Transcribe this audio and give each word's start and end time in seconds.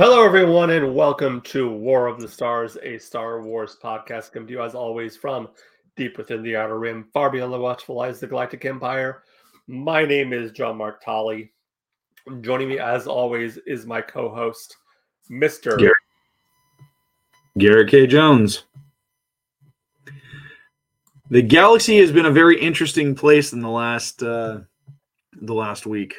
Hello, 0.00 0.24
everyone, 0.24 0.70
and 0.70 0.94
welcome 0.94 1.42
to 1.42 1.70
War 1.70 2.06
of 2.06 2.18
the 2.18 2.26
Stars, 2.26 2.78
a 2.82 2.96
Star 2.96 3.42
Wars 3.42 3.76
podcast. 3.84 4.32
Come 4.32 4.46
to 4.46 4.52
you, 4.54 4.62
as 4.62 4.74
always, 4.74 5.14
from 5.14 5.50
deep 5.94 6.16
within 6.16 6.42
the 6.42 6.56
Outer 6.56 6.78
Rim, 6.78 7.06
far 7.12 7.28
beyond 7.28 7.52
the 7.52 7.60
watchful 7.60 8.00
eyes 8.00 8.14
of 8.14 8.20
the 8.20 8.26
Galactic 8.28 8.64
Empire. 8.64 9.24
My 9.66 10.06
name 10.06 10.32
is 10.32 10.52
John 10.52 10.78
Mark 10.78 11.04
Tolley. 11.04 11.52
Joining 12.40 12.70
me, 12.70 12.78
as 12.78 13.06
always, 13.06 13.58
is 13.66 13.84
my 13.84 14.00
co-host, 14.00 14.74
Mister 15.28 15.76
Garrett, 15.76 15.96
Garrett 17.58 17.90
K. 17.90 18.06
Jones. 18.06 18.64
The 21.28 21.42
galaxy 21.42 21.98
has 21.98 22.10
been 22.10 22.24
a 22.24 22.30
very 22.30 22.58
interesting 22.58 23.14
place 23.14 23.52
in 23.52 23.60
the 23.60 23.68
last 23.68 24.22
uh, 24.22 24.60
the 25.42 25.54
last 25.54 25.84
week. 25.84 26.18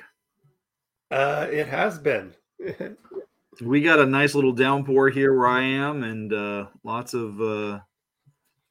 Uh, 1.10 1.48
it 1.50 1.66
has 1.66 1.98
been. 1.98 2.36
we 3.60 3.82
got 3.82 4.00
a 4.00 4.06
nice 4.06 4.36
little 4.36 4.54
downpour 4.54 5.10
here 5.10 5.38
where 5.38 5.48
I 5.48 5.62
am, 5.62 6.04
and 6.04 6.34
uh, 6.34 6.68
lots 6.84 7.14
of. 7.14 7.42
Uh, 7.42 7.80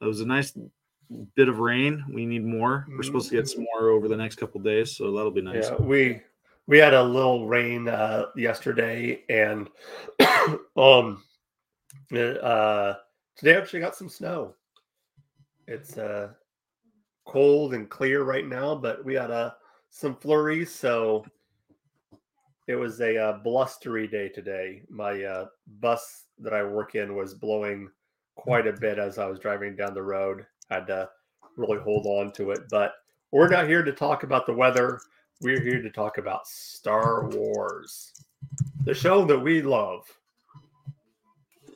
it 0.00 0.06
was 0.06 0.20
a 0.20 0.26
nice 0.26 0.56
bit 1.34 1.48
of 1.48 1.58
rain. 1.58 2.04
We 2.10 2.24
need 2.24 2.44
more. 2.44 2.86
We're 2.88 3.02
supposed 3.02 3.28
to 3.30 3.36
get 3.36 3.48
some 3.48 3.64
more 3.74 3.90
over 3.90 4.08
the 4.08 4.16
next 4.16 4.36
couple 4.36 4.60
days, 4.60 4.96
so 4.96 5.12
that'll 5.12 5.30
be 5.30 5.42
nice. 5.42 5.68
Yeah, 5.68 5.76
we 5.76 6.22
we 6.66 6.78
had 6.78 6.94
a 6.94 7.02
little 7.02 7.46
rain 7.46 7.88
uh, 7.88 8.26
yesterday, 8.36 9.22
and 9.28 9.68
um, 10.76 11.22
uh, 12.12 12.94
today 13.36 13.56
actually 13.56 13.80
got 13.80 13.96
some 13.96 14.08
snow. 14.08 14.54
It's 15.66 15.98
uh, 15.98 16.30
cold 17.26 17.74
and 17.74 17.88
clear 17.88 18.22
right 18.22 18.46
now, 18.46 18.74
but 18.74 19.04
we 19.04 19.14
had 19.14 19.30
uh, 19.30 19.52
some 19.90 20.16
flurries, 20.16 20.72
so 20.72 21.24
it 22.70 22.76
was 22.76 23.00
a 23.00 23.16
uh, 23.16 23.32
blustery 23.38 24.06
day 24.06 24.28
today. 24.28 24.82
My 24.88 25.24
uh, 25.24 25.46
bus 25.80 26.26
that 26.38 26.54
I 26.54 26.62
work 26.62 26.94
in 26.94 27.16
was 27.16 27.34
blowing 27.34 27.90
quite 28.36 28.68
a 28.68 28.72
bit 28.72 28.96
as 28.96 29.18
I 29.18 29.26
was 29.26 29.40
driving 29.40 29.74
down 29.74 29.92
the 29.92 30.02
road. 30.02 30.46
Had 30.70 30.86
to 30.86 31.08
really 31.56 31.80
hold 31.80 32.06
on 32.06 32.30
to 32.34 32.52
it, 32.52 32.60
but 32.70 32.92
we're 33.32 33.48
not 33.48 33.66
here 33.66 33.82
to 33.82 33.90
talk 33.90 34.22
about 34.22 34.46
the 34.46 34.52
weather. 34.52 35.00
We're 35.40 35.60
here 35.60 35.82
to 35.82 35.90
talk 35.90 36.18
about 36.18 36.46
Star 36.46 37.28
Wars, 37.30 38.12
the 38.84 38.94
show 38.94 39.24
that 39.24 39.38
we 39.38 39.62
love. 39.62 40.06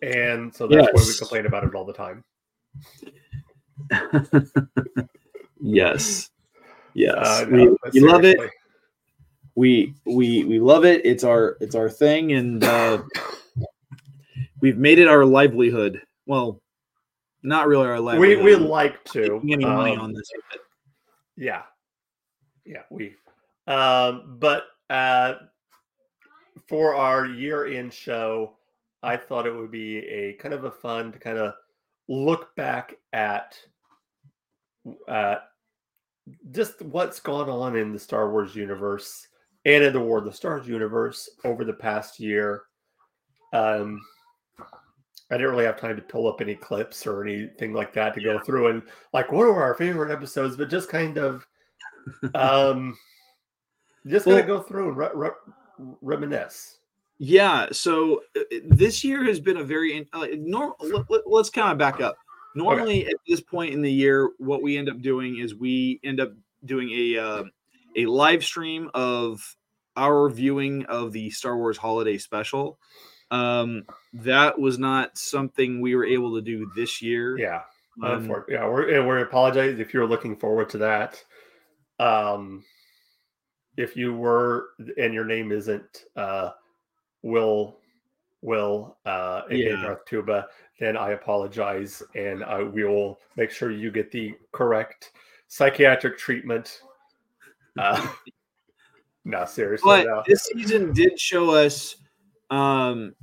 And 0.01 0.55
so 0.55 0.69
that's 0.69 0.87
why 0.93 1.03
we 1.05 1.19
complain 1.19 1.47
about 1.47 1.65
it 1.65 1.75
all 1.75 1.85
the 1.85 1.93
time. 1.93 2.23
yes, 5.61 6.31
yes, 6.95 7.15
Uh, 7.17 7.47
no, 7.49 7.77
we 7.93 8.01
love 8.01 8.25
it. 8.25 8.39
We 9.57 9.95
we 10.05 10.45
we 10.45 10.59
love 10.59 10.85
it. 10.85 11.05
It's 11.05 11.25
our 11.25 11.57
it's 11.61 11.75
our 11.75 11.89
thing, 11.89 12.33
and 12.33 12.65
uh, 12.65 13.03
we've 14.61 14.79
made 14.79 14.99
it 14.99 15.07
our 15.07 15.25
livelihood. 15.25 16.03
Well, 16.27 16.61
not 17.43 17.69
really 17.69 17.87
our 17.87 18.01
livelihood. 18.01 18.45
we 18.45 18.57
we 18.57 18.57
like 18.57 19.05
to. 19.13 19.41
any 19.45 19.65
money 19.65 19.95
um, 19.95 20.01
on 20.01 20.13
this. 20.13 20.29
Yeah. 21.37 21.63
Yeah, 22.65 22.83
we. 22.91 23.15
Um, 23.67 24.37
but 24.39 24.65
uh, 24.91 25.35
for 26.67 26.95
our 26.95 27.27
year 27.27 27.67
end 27.67 27.93
show, 27.93 28.55
I 29.03 29.17
thought 29.17 29.47
it 29.47 29.55
would 29.55 29.71
be 29.71 29.99
a 29.99 30.33
kind 30.35 30.55
of 30.55 30.65
a 30.65 30.71
fun 30.71 31.13
to 31.13 31.19
kind 31.19 31.39
of 31.39 31.55
look 32.09 32.55
back 32.57 32.95
at 33.13 33.57
uh, 35.09 35.37
just 36.51 36.81
what's 36.83 37.21
gone 37.21 37.51
on 37.51 37.77
in 37.77 37.93
the 37.93 37.99
Star 37.99 38.31
Wars 38.31 38.57
universe 38.57 39.29
and 39.65 39.85
in 39.85 39.93
the 39.93 40.01
War 40.01 40.19
of 40.19 40.25
the 40.25 40.33
Stars 40.33 40.67
universe 40.69 41.31
over 41.45 41.65
the 41.65 41.73
past 41.73 42.21
year. 42.21 42.63
Um, 43.53 44.01
I 45.31 45.37
didn't 45.37 45.51
really 45.53 45.65
have 45.65 45.81
time 45.81 45.97
to 45.97 46.03
pull 46.03 46.29
up 46.29 46.41
any 46.41 46.55
clips 46.55 47.07
or 47.07 47.25
anything 47.25 47.73
like 47.73 47.93
that 47.95 48.15
to 48.15 48.21
go 48.21 48.39
through 48.39 48.69
and 48.69 48.83
like 49.13 49.33
what 49.33 49.45
are 49.47 49.63
our 49.63 49.75
favorite 49.75 50.13
episodes, 50.13 50.57
but 50.57 50.69
just 50.69 50.89
kind 50.89 51.17
of 51.19 51.47
um 52.35 52.97
just 54.07 54.27
gonna 54.27 54.39
Well- 54.39 54.47
go 54.47 54.61
through 54.61 54.89
and 54.89 54.97
re- 54.97 55.09
re- 55.15 55.95
reminisce. 56.03 56.79
Yeah. 57.19 57.69
So 57.73 58.23
uh, 58.37 58.41
this 58.67 59.05
year 59.05 59.25
has 59.25 59.39
been 59.41 59.59
a 59.59 59.65
very 59.65 60.07
uh, 60.13 60.27
normal. 60.37 60.77
Let, 61.09 61.23
let's 61.27 61.49
kind 61.49 61.71
of 61.71 61.79
back 61.79 62.01
up. 62.01 62.17
Normally, 62.57 63.07
at 63.07 63.15
this 63.27 63.41
point 63.41 63.73
in 63.73 63.83
the 63.83 63.93
year, 63.93 64.31
what 64.39 64.63
we 64.63 64.77
end 64.77 64.89
up 64.89 65.01
doing 65.01 65.39
is 65.39 65.55
we 65.55 66.01
end 66.05 66.21
up 66.21 66.33
doing 66.65 66.91
a 66.91 67.19
uh, 67.19 67.45
a 67.97 68.07
live 68.07 68.45
stream 68.45 68.91
of 68.95 69.57
our 69.97 70.29
viewing 70.29 70.85
of 70.87 71.13
the 71.13 71.31
Star 71.31 71.57
Wars 71.57 71.77
Holiday 71.77 72.19
Special. 72.19 72.79
Um, 73.31 73.85
that 74.13 74.59
was 74.59 74.79
not 74.79 75.17
something 75.17 75.81
we 75.81 75.95
were 75.95 76.05
able 76.05 76.35
to 76.35 76.43
do 76.43 76.71
this 76.77 77.01
year. 77.03 77.39
Yeah, 77.39 77.63
Um, 78.03 78.31
yeah. 78.49 78.67
We're 78.69 78.95
and 78.95 79.09
we 79.09 79.23
apologize 79.23 79.79
if 79.79 79.95
you're 79.95 80.07
looking 80.07 80.37
forward 80.37 80.69
to 80.71 80.79
that. 80.79 81.23
Um, 81.99 82.65
if 83.77 83.97
you 83.97 84.15
were 84.15 84.71
and 84.99 85.15
your 85.15 85.25
name 85.25 85.53
isn't 85.53 86.05
uh, 86.17 86.51
Will 87.23 87.79
Will 88.43 88.99
uh, 89.07 89.43
Yeah. 89.51 89.83
Darth 89.83 90.05
Tuba, 90.05 90.47
then 90.79 90.97
I 90.97 91.13
apologize, 91.13 92.03
and 92.15 92.45
I 92.45 92.63
we 92.63 92.85
will 92.85 93.19
make 93.37 93.51
sure 93.51 93.71
you 93.71 93.91
get 93.91 94.11
the 94.13 94.35
correct 94.53 95.13
psychiatric 95.49 96.19
treatment. 96.19 96.83
Uh, 97.79 98.07
no, 99.25 99.45
seriously, 99.45 99.87
but 99.87 100.07
no. 100.07 100.23
this 100.27 100.45
season 100.53 100.93
did 100.93 101.19
show 101.19 101.51
us 101.51 101.97
um 102.51 103.15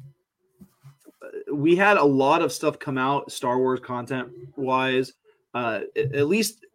we 1.53 1.75
had 1.75 1.97
a 1.97 2.03
lot 2.03 2.41
of 2.41 2.51
stuff 2.51 2.79
come 2.79 2.97
out 2.97 3.31
star 3.31 3.59
wars 3.59 3.79
content 3.79 4.27
wise 4.55 5.13
uh 5.53 5.81
at 5.95 6.27
least 6.27 6.65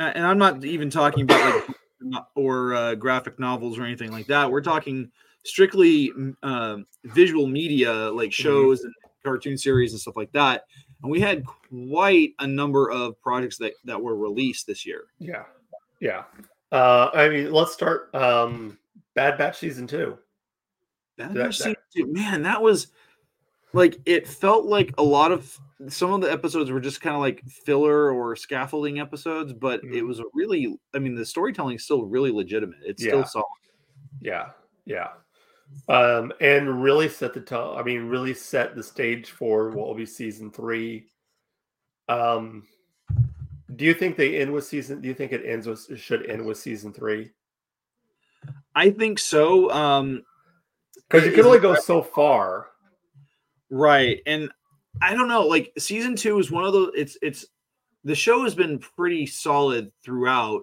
and 0.00 0.26
i'm 0.26 0.36
not 0.36 0.64
even 0.64 0.90
talking 0.90 1.22
about 1.22 1.54
like 1.54 1.76
or 2.34 2.74
uh, 2.74 2.94
graphic 2.94 3.38
novels 3.38 3.78
or 3.78 3.84
anything 3.84 4.10
like 4.10 4.26
that. 4.26 4.50
We're 4.50 4.62
talking 4.62 5.10
strictly 5.44 6.12
um 6.42 6.86
visual 7.04 7.46
media 7.46 7.92
like 8.10 8.32
shows 8.32 8.82
and 8.82 8.92
cartoon 9.24 9.56
series 9.56 9.92
and 9.92 10.00
stuff 10.00 10.16
like 10.16 10.32
that. 10.32 10.64
And 11.02 11.10
we 11.10 11.20
had 11.20 11.44
quite 11.44 12.34
a 12.40 12.46
number 12.46 12.90
of 12.90 13.20
projects 13.22 13.56
that 13.58 13.72
that 13.84 14.00
were 14.00 14.16
released 14.16 14.66
this 14.66 14.84
year. 14.84 15.04
Yeah, 15.18 15.44
yeah. 16.00 16.24
Uh, 16.72 17.10
I 17.12 17.28
mean, 17.28 17.52
let's 17.52 17.72
start. 17.72 18.14
Um, 18.14 18.78
Bad 19.14 19.36
Batch 19.38 19.58
season 19.58 19.86
two. 19.86 20.18
Bad 21.18 21.34
Batch 21.34 21.58
season 21.58 21.76
two, 21.94 22.12
man, 22.12 22.42
that 22.42 22.62
was 22.62 22.88
like 23.72 23.98
it 24.06 24.26
felt 24.26 24.66
like 24.66 24.94
a 24.98 25.02
lot 25.02 25.32
of 25.32 25.58
some 25.88 26.12
of 26.12 26.20
the 26.20 26.30
episodes 26.30 26.70
were 26.70 26.80
just 26.80 27.00
kind 27.00 27.14
of 27.14 27.20
like 27.20 27.42
filler 27.44 28.10
or 28.12 28.36
scaffolding 28.36 29.00
episodes, 29.00 29.52
but 29.52 29.80
it 29.82 30.02
Mhm. 30.02 30.08
was 30.08 30.20
a 30.20 30.24
really, 30.34 30.76
I 30.94 30.98
mean, 30.98 31.14
the 31.14 31.24
storytelling 31.24 31.76
is 31.76 31.84
still 31.84 32.04
really 32.04 32.30
legitimate. 32.30 32.80
It's 32.84 33.02
Yeah. 33.02 33.10
still 33.10 33.24
solid. 33.26 33.46
Yeah, 34.20 34.50
yeah. 34.84 35.12
Um, 35.88 36.32
and 36.40 36.82
really 36.82 37.08
set 37.08 37.32
the 37.32 37.40
tone. 37.40 37.78
I 37.78 37.82
mean, 37.82 38.08
really 38.08 38.34
set 38.34 38.74
the 38.74 38.82
stage 38.82 39.30
for 39.30 39.70
what 39.70 39.86
will 39.88 39.94
be 39.94 40.06
season 40.06 40.50
three. 40.50 41.10
Um, 42.08 42.66
do 43.80 43.86
you 43.86 43.94
think 43.94 44.14
they 44.18 44.36
end 44.36 44.52
with 44.52 44.66
season? 44.66 45.00
Do 45.00 45.08
you 45.08 45.14
think 45.14 45.32
it 45.32 45.42
ends 45.42 45.66
with 45.66 45.98
should 45.98 46.28
end 46.28 46.44
with 46.44 46.58
season 46.58 46.92
three? 46.92 47.30
I 48.74 48.90
think 48.90 49.18
so. 49.18 49.70
Um, 49.70 50.22
Because 51.08 51.24
you 51.24 51.32
can 51.32 51.46
only 51.46 51.60
go 51.60 51.74
so 51.74 52.02
far. 52.02 52.66
right, 53.70 54.20
and 54.26 54.50
I 55.00 55.14
don't 55.14 55.28
know. 55.28 55.46
Like 55.46 55.72
season 55.78 56.14
two 56.14 56.38
is 56.38 56.50
one 56.50 56.64
of 56.64 56.74
those. 56.74 56.90
It's 56.94 57.16
it's 57.22 57.46
the 58.04 58.14
show 58.14 58.44
has 58.44 58.54
been 58.54 58.78
pretty 58.78 59.24
solid 59.24 59.90
throughout. 60.04 60.60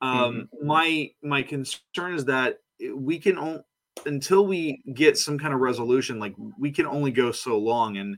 Um, 0.00 0.48
My 0.62 1.10
my 1.24 1.42
concern 1.42 2.14
is 2.14 2.24
that 2.26 2.60
we 2.94 3.18
can 3.18 3.36
only 3.36 3.62
until 4.06 4.46
we 4.46 4.80
get 4.94 5.18
some 5.18 5.40
kind 5.40 5.52
of 5.52 5.58
resolution. 5.58 6.20
Like 6.20 6.36
we 6.56 6.70
can 6.70 6.86
only 6.86 7.10
go 7.10 7.32
so 7.32 7.58
long, 7.58 7.96
and 7.96 8.16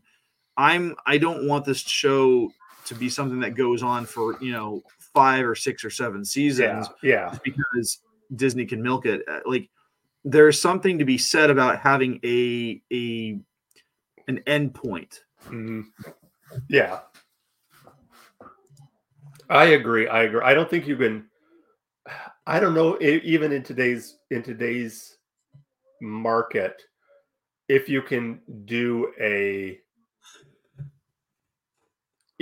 I'm 0.59 0.95
I 1.07 1.17
don't 1.17 1.49
want 1.49 1.65
this 1.65 1.81
show 1.81 2.53
to 2.87 2.95
be 2.95 3.09
something 3.09 3.41
that 3.41 3.55
goes 3.55 3.83
on 3.83 4.05
for 4.07 4.37
you 4.41 4.53
know 4.53 4.83
five 5.15 5.47
or 5.47 5.55
six 5.55 5.85
or 5.85 5.91
seven 5.91 6.25
seasons 6.25 6.89
Yeah, 7.03 7.31
yeah, 7.33 7.39
because 7.45 8.01
Disney 8.37 8.65
can 8.67 8.83
milk 8.83 9.07
it. 9.07 9.23
Uh, 9.29 9.41
Like 9.47 9.69
there's 10.25 10.61
something 10.61 10.99
to 10.99 11.05
be 11.05 11.19
said 11.19 11.51
about 11.51 11.79
having 11.81 12.21
a 12.25 12.81
a 12.93 13.39
an 14.29 14.41
end 14.47 14.75
point. 14.75 15.25
mhm. 15.49 15.87
yeah. 16.69 17.01
I 19.51 19.65
agree. 19.67 20.09
I 20.09 20.23
agree. 20.23 20.41
I 20.43 20.55
don't 20.55 20.71
think 20.71 20.87
you 20.87 20.97
can. 20.97 21.27
I 22.47 22.59
don't 22.59 22.75
know. 22.75 22.99
Even 23.01 23.53
in 23.53 23.63
today's 23.63 24.17
in 24.31 24.43
today's 24.43 25.19
market, 26.01 26.83
if 27.69 27.89
you 27.89 28.01
can 28.03 28.41
do 28.65 29.13
a 29.21 29.79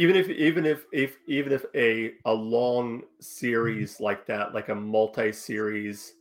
even 0.00 0.17
if 0.17 0.31
even 0.31 0.64
if 0.64 0.87
if 0.93 1.19
even 1.26 1.52
if 1.52 1.67
a 1.75 2.12
a 2.25 2.32
long 2.32 3.02
series 3.20 3.94
mm-hmm. 3.94 4.05
like 4.05 4.26
that 4.26 4.55
like 4.55 4.70
a 4.70 4.75
multi-series 4.75 6.14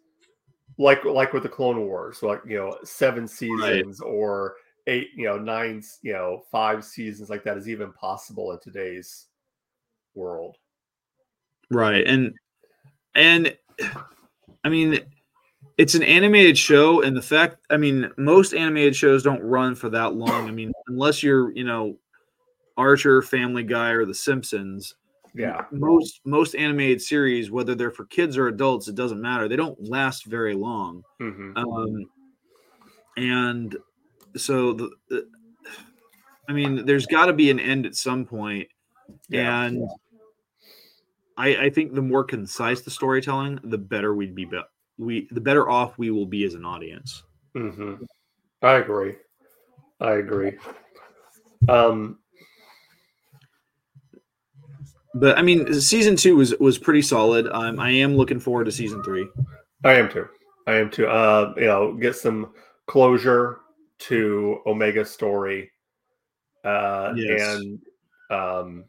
like 0.78 1.06
like 1.06 1.32
with 1.34 1.44
the 1.44 1.50
Clone 1.50 1.86
Wars, 1.86 2.22
like 2.22 2.42
you 2.46 2.58
know, 2.58 2.76
seven 2.84 3.28
seasons 3.28 4.00
right. 4.02 4.08
or 4.10 4.56
eight, 4.88 5.10
you 5.16 5.26
know, 5.26 5.38
nine, 5.38 5.82
you 6.02 6.14
know, 6.14 6.44
five 6.52 6.84
seasons 6.84 7.30
like 7.30 7.44
that 7.44 7.58
is 7.58 7.70
even 7.70 7.94
possible 7.94 8.52
in 8.52 8.60
today's 8.60 9.28
world. 10.14 10.58
Right. 11.72 12.06
And 12.06 12.34
and 13.16 13.56
I 14.64 14.70
mean 14.70 15.00
it's 15.78 15.96
an 15.96 16.04
animated 16.04 16.58
show 16.58 17.02
and 17.02 17.16
the 17.16 17.22
fact 17.22 17.58
I 17.70 17.78
mean 17.78 18.12
most 18.18 18.54
animated 18.54 18.96
shows 18.96 19.24
don't 19.24 19.42
run 19.42 19.76
for 19.76 19.90
that 19.90 20.16
long. 20.16 20.48
I 20.48 20.52
mean 20.52 20.74
unless 20.88 21.24
you're, 21.24 21.52
you 21.54 21.64
know, 21.64 21.98
Archer, 22.80 23.22
Family 23.22 23.64
Guy 23.64 23.90
or 23.90 24.06
The 24.06 24.14
Simpsons. 24.14 24.96
Yeah. 25.36 25.66
Most 25.72 26.22
most 26.26 26.56
animated 26.56 27.02
series 27.02 27.52
whether 27.52 27.76
they're 27.76 27.92
for 27.92 28.06
kids 28.06 28.36
or 28.38 28.48
adults 28.48 28.88
it 28.88 28.96
doesn't 28.96 29.22
matter. 29.22 29.48
They 29.48 29.56
don't 29.56 29.78
last 29.90 30.26
very 30.26 30.56
long. 30.56 31.04
Mm-hmm. 31.22 31.56
Um 31.56 32.06
and 33.16 33.78
so 34.36 34.74
the, 34.74 34.90
the 35.10 35.28
I 36.48 36.54
mean 36.54 36.86
there's 36.86 37.06
got 37.06 37.28
to 37.28 37.34
be 37.34 37.52
an 37.52 37.60
end 37.60 37.86
at 37.86 37.96
some 37.96 38.26
point. 38.26 38.68
Yeah. 39.28 39.66
And 39.66 39.88
I, 41.38 41.66
I 41.66 41.70
think 41.70 41.94
the 41.94 42.02
more 42.02 42.24
concise 42.24 42.82
the 42.82 42.92
storytelling, 42.92 43.60
the 43.64 43.78
better 43.78 44.16
we'd 44.16 44.36
be. 44.36 44.50
We 44.98 45.28
the 45.32 45.42
better 45.42 45.70
off 45.70 45.98
we 45.98 46.12
will 46.12 46.26
be 46.26 46.44
as 46.44 46.56
an 46.56 46.66
audience. 46.66 47.24
Mm-hmm. 47.56 48.04
I 48.62 48.74
agree. 48.74 49.16
I 50.02 50.14
agree. 50.14 50.58
Um, 51.68 52.19
but 55.16 55.38
I 55.38 55.42
mean, 55.42 55.74
season 55.82 56.16
two 56.16 56.36
was 56.36 56.54
was 56.60 56.78
pretty 56.78 57.02
solid. 57.02 57.48
Um, 57.48 57.80
I 57.80 57.92
am 57.92 58.16
looking 58.16 58.40
forward 58.40 58.66
to 58.66 58.72
season 58.72 59.04
three. 59.04 59.28
I 59.84 59.94
am 59.94 60.10
too. 60.10 60.28
I 60.68 60.76
am 60.76 60.90
too. 60.90 61.08
Uh, 61.08 61.54
you 61.58 61.66
know, 61.66 61.94
get 61.94 62.16
some 62.16 62.54
closure 62.86 63.60
to 64.00 64.60
Omega's 64.66 65.10
story, 65.10 65.72
uh, 66.64 67.14
yes. 67.16 67.42
and 67.42 67.80
um, 68.30 68.86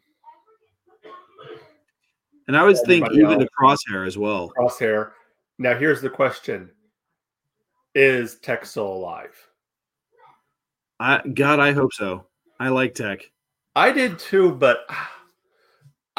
and 2.47 2.55
I 2.55 2.63
was 2.63 2.81
think 2.85 3.11
even 3.13 3.41
else. 3.41 3.43
to 3.43 3.49
Crosshair 3.59 4.05
as 4.05 4.17
well. 4.17 4.51
Crosshair. 4.57 5.11
Now 5.57 5.77
here's 5.77 6.01
the 6.01 6.09
question: 6.09 6.69
Is 7.95 8.39
Tech 8.39 8.65
still 8.65 8.87
alive? 8.87 9.35
I 10.99 11.21
God, 11.33 11.59
I 11.59 11.71
hope 11.71 11.93
so. 11.93 12.25
I 12.59 12.69
like 12.69 12.93
Tech. 12.93 13.21
I 13.75 13.91
did 13.91 14.19
too, 14.19 14.51
but 14.51 14.85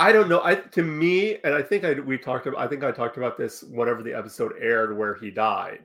I 0.03 0.11
don't 0.11 0.29
know. 0.29 0.43
I 0.43 0.57
to 0.57 0.83
me, 0.83 1.37
and 1.45 1.55
I 1.55 1.63
think 1.63 1.85
I 1.85 1.93
we 1.93 2.19
talked 2.19 2.49
about. 2.49 2.59
I 2.59 2.67
think 2.67 2.83
I 2.83 2.91
talked 2.91 3.19
about 3.19 3.39
this 3.39 3.63
whenever 3.63 4.03
the 4.03 4.13
episode 4.13 4.55
aired 4.61 4.99
where 4.99 5.15
he 5.15 5.31
died. 5.31 5.85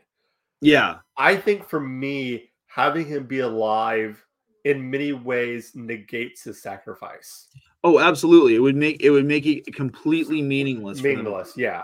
Yeah, 0.60 0.96
I 1.18 1.36
think 1.36 1.69
for 1.69 1.80
me, 1.80 2.50
having 2.66 3.06
him 3.06 3.28
be 3.28 3.40
alive 3.42 4.25
in 4.66 4.90
many 4.90 5.14
ways 5.14 5.74
negates 5.75 6.44
his 6.44 6.64
sacrifice. 6.64 7.50
Oh, 7.84 8.00
absolutely. 8.00 8.56
It 8.56 8.60
would 8.60 8.75
make 8.75 9.04
it 9.04 9.12
would 9.12 9.28
make 9.28 9.46
it 9.46 9.72
completely 9.75 10.42
meaningless. 10.42 11.04
Meaningless, 11.04 11.54
yeah. 11.56 11.84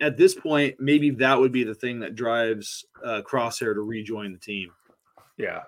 At 0.00 0.16
this 0.16 0.32
point, 0.32 0.76
maybe 0.78 1.10
that 1.10 1.36
would 1.36 1.50
be 1.50 1.64
the 1.64 1.74
thing 1.74 1.98
that 1.98 2.14
drives 2.14 2.84
uh, 3.04 3.20
Crosshair 3.28 3.74
to 3.74 3.80
rejoin 3.80 4.30
the 4.30 4.38
team. 4.38 4.70
Yeah. 5.38 5.62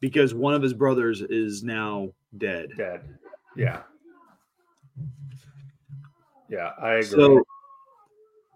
Because 0.00 0.32
one 0.32 0.54
of 0.54 0.62
his 0.62 0.72
brothers 0.72 1.20
is 1.20 1.62
now 1.62 2.08
dead. 2.38 2.70
Dead. 2.78 3.02
Yeah. 3.54 3.82
Yeah, 6.48 6.70
I 6.80 6.94
agree. 6.94 7.04
So 7.04 7.42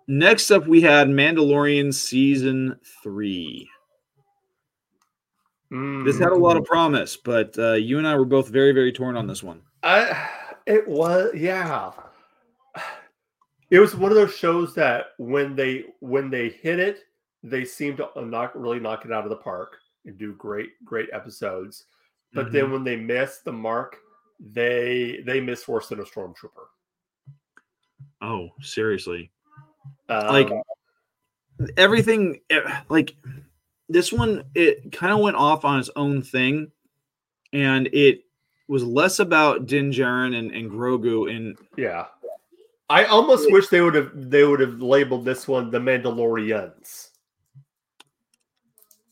next 0.06 0.50
up, 0.50 0.66
we 0.66 0.80
had 0.80 1.08
Mandalorian 1.08 1.92
season 1.92 2.78
three. 3.02 3.68
Mm. 5.72 6.04
This 6.04 6.18
had 6.18 6.32
a 6.32 6.36
lot 6.36 6.56
of 6.56 6.64
promise, 6.64 7.16
but 7.16 7.58
uh, 7.58 7.74
you 7.74 7.98
and 7.98 8.06
I 8.06 8.16
were 8.16 8.24
both 8.24 8.48
very, 8.48 8.72
very 8.72 8.92
torn 8.92 9.16
on 9.16 9.26
this 9.26 9.42
one. 9.42 9.62
I 9.82 10.28
it 10.66 10.86
was 10.86 11.30
yeah. 11.34 11.92
It 13.70 13.80
was 13.80 13.94
one 13.94 14.10
of 14.10 14.16
those 14.16 14.34
shows 14.34 14.74
that 14.76 15.08
when 15.18 15.54
they 15.54 15.84
when 16.00 16.30
they 16.30 16.48
hit 16.48 16.78
it, 16.78 17.00
they 17.42 17.64
seem 17.64 17.96
to 17.98 18.08
knock 18.16 18.52
really 18.54 18.80
knock 18.80 19.04
it 19.04 19.12
out 19.12 19.24
of 19.24 19.30
the 19.30 19.36
park 19.36 19.76
and 20.06 20.16
do 20.16 20.34
great 20.34 20.70
great 20.84 21.08
episodes. 21.12 21.84
But 22.32 22.46
mm-hmm. 22.46 22.54
then 22.54 22.72
when 22.72 22.84
they 22.84 22.96
miss 22.96 23.38
the 23.38 23.52
mark, 23.52 23.98
they 24.40 25.22
they 25.26 25.40
miss 25.40 25.66
worse 25.66 25.88
than 25.88 26.00
a 26.00 26.04
stormtrooper. 26.04 26.66
Oh, 28.20 28.48
seriously. 28.60 29.30
Um, 30.08 30.26
like 30.28 30.50
everything 31.76 32.40
eh, 32.50 32.80
like 32.88 33.16
this 33.88 34.12
one 34.12 34.44
it 34.54 34.92
kind 34.92 35.12
of 35.12 35.20
went 35.20 35.36
off 35.36 35.64
on 35.64 35.80
its 35.80 35.90
own 35.96 36.22
thing 36.22 36.70
and 37.52 37.88
it 37.92 38.22
was 38.68 38.84
less 38.84 39.18
about 39.18 39.66
Din 39.66 39.90
Djarin 39.90 40.36
and, 40.36 40.52
and 40.52 40.70
Grogu 40.70 41.34
and 41.34 41.56
yeah. 41.76 42.06
I 42.90 43.04
almost 43.04 43.50
wish 43.52 43.68
they 43.68 43.80
would 43.80 43.94
have 43.94 44.10
they 44.14 44.44
would 44.44 44.60
have 44.60 44.80
labeled 44.80 45.24
this 45.24 45.46
one 45.46 45.70
the 45.70 45.78
Mandalorians. 45.78 47.10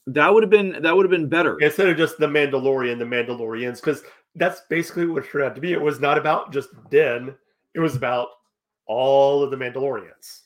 That 0.06 0.32
would 0.32 0.42
have 0.42 0.50
been 0.50 0.80
that 0.82 0.96
would 0.96 1.04
have 1.04 1.10
been 1.10 1.28
better 1.28 1.58
instead 1.58 1.88
of 1.88 1.96
just 1.96 2.18
the 2.18 2.26
Mandalorian, 2.26 2.98
the 2.98 3.04
Mandalorians, 3.04 3.76
because 3.76 4.02
that's 4.36 4.62
basically 4.68 5.06
what 5.06 5.24
it 5.24 5.30
turned 5.30 5.44
out 5.44 5.54
to 5.54 5.60
be. 5.60 5.72
It 5.72 5.80
was 5.80 6.00
not 6.00 6.18
about 6.18 6.52
just 6.52 6.68
Din; 6.90 7.34
it 7.74 7.80
was 7.80 7.96
about 7.96 8.28
all 8.86 9.42
of 9.42 9.50
the 9.50 9.56
Mandalorians. 9.56 10.42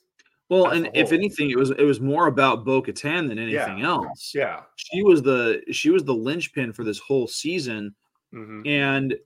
Well, 0.48 0.70
and 0.70 0.90
if 0.94 1.12
anything, 1.12 1.50
it 1.50 1.58
was 1.58 1.70
it 1.70 1.84
was 1.84 2.00
more 2.00 2.26
about 2.26 2.64
Bo 2.64 2.82
Katan 2.82 3.28
than 3.28 3.38
anything 3.38 3.78
yeah. 3.78 3.86
else. 3.86 4.32
Yeah, 4.34 4.62
she 4.76 5.02
was 5.02 5.22
the 5.22 5.62
she 5.70 5.90
was 5.90 6.04
the 6.04 6.14
linchpin 6.14 6.72
for 6.72 6.82
this 6.84 6.98
whole 6.98 7.28
season 7.28 7.94
Mm-hmm. 8.34 8.66
And 8.66 9.16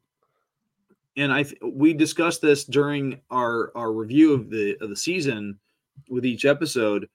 and 1.17 1.33
I 1.33 1.45
we 1.63 1.93
discussed 1.93 2.43
this 2.43 2.65
during 2.65 3.21
our 3.31 3.71
our 3.77 3.93
review 3.93 4.33
of 4.33 4.51
the 4.51 4.77
of 4.81 4.89
the 4.89 4.97
season 4.97 5.59
with 6.09 6.25
each 6.25 6.45
episode 6.45 7.09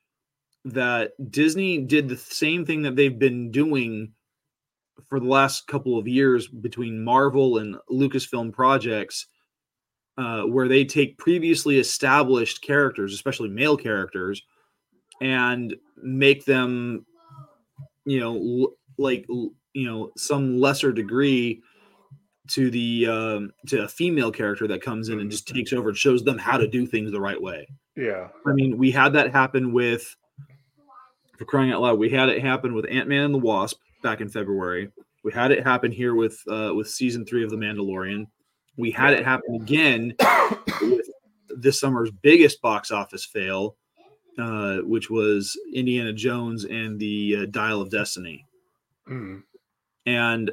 that 0.66 1.12
Disney 1.32 1.80
did 1.80 2.10
the 2.10 2.18
same 2.18 2.66
thing 2.66 2.82
that 2.84 2.96
they've 2.96 3.18
been 3.18 3.52
doing 3.52 4.14
for 5.08 5.20
the 5.20 5.28
last 5.28 5.68
couple 5.68 5.98
of 5.98 6.08
years 6.08 6.48
between 6.48 7.04
Marvel 7.04 7.58
and 7.58 7.78
Lucasfilm 7.92 8.54
projects, 8.54 9.28
uh, 10.18 10.44
where 10.44 10.68
they 10.68 10.84
take 10.84 11.18
previously 11.18 11.80
established 11.80 12.62
characters, 12.62 13.14
especially 13.14 13.50
male 13.50 13.78
characters, 13.78 14.42
and 15.22 15.76
make 16.02 16.46
them, 16.46 17.06
you 18.06 18.20
know, 18.20 18.36
l- 18.36 18.74
like 18.98 19.26
you 19.74 19.88
know, 19.88 20.12
some 20.18 20.60
lesser 20.60 20.92
degree 20.92 21.62
to 22.50 22.72
the 22.72 23.08
um, 23.08 23.52
to 23.68 23.84
a 23.84 23.88
female 23.88 24.32
character 24.32 24.68
that 24.68 24.82
comes 24.82 25.10
in 25.10 25.20
and 25.20 25.32
just 25.32 25.48
takes 25.48 25.72
over 25.72 25.90
and 25.90 25.98
shows 25.98 26.24
them 26.24 26.38
how 26.38 26.58
to 26.58 26.68
do 26.68 26.86
things 26.86 27.12
the 27.12 27.22
right 27.22 27.42
way. 27.42 27.68
Yeah, 27.96 28.30
I 28.46 28.54
mean, 28.54 28.78
we 28.78 28.92
had 28.92 29.14
that 29.14 29.32
happen 29.32 29.72
with 29.72 30.16
for 31.38 31.46
crying 31.46 31.72
out 31.72 31.82
loud. 31.82 32.00
We 32.00 32.10
had 32.10 32.30
it 32.30 32.42
happen 32.42 32.74
with 32.74 32.86
Ant 32.90 33.08
Man 33.08 33.24
and 33.24 33.34
the 33.34 33.40
Wasp 33.40 33.80
back 34.02 34.22
in 34.22 34.30
February. 34.30 34.92
We 35.24 35.32
had 35.32 35.52
it 35.52 35.64
happen 35.64 35.92
here 35.92 36.16
with 36.16 36.42
uh, 36.48 36.74
with 36.76 36.90
season 36.90 37.26
three 37.26 37.44
of 37.44 37.50
The 37.50 37.58
Mandalorian. 37.58 38.28
We 38.78 38.92
had 38.92 39.14
it 39.14 39.26
happen 39.26 39.56
again 39.56 40.16
with 40.82 41.08
this 41.50 41.80
summer's 41.80 42.12
biggest 42.12 42.62
box 42.62 42.92
office 42.92 43.26
fail, 43.26 43.76
uh, 44.38 44.78
which 44.78 45.10
was 45.10 45.58
Indiana 45.74 46.14
Jones 46.14 46.64
and 46.66 47.00
the 47.00 47.36
uh, 47.40 47.46
Dial 47.52 47.82
of 47.82 47.90
Destiny. 47.90 48.46
Mm. 49.10 49.44
And 50.06 50.52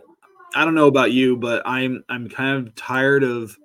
I 0.54 0.64
don't 0.64 0.74
know 0.74 0.88
about 0.88 1.12
you, 1.12 1.36
but 1.36 1.62
I'm 1.64 2.02
I'm 2.08 2.28
kind 2.28 2.66
of 2.66 2.74
tired 2.74 3.22
of 3.22 3.56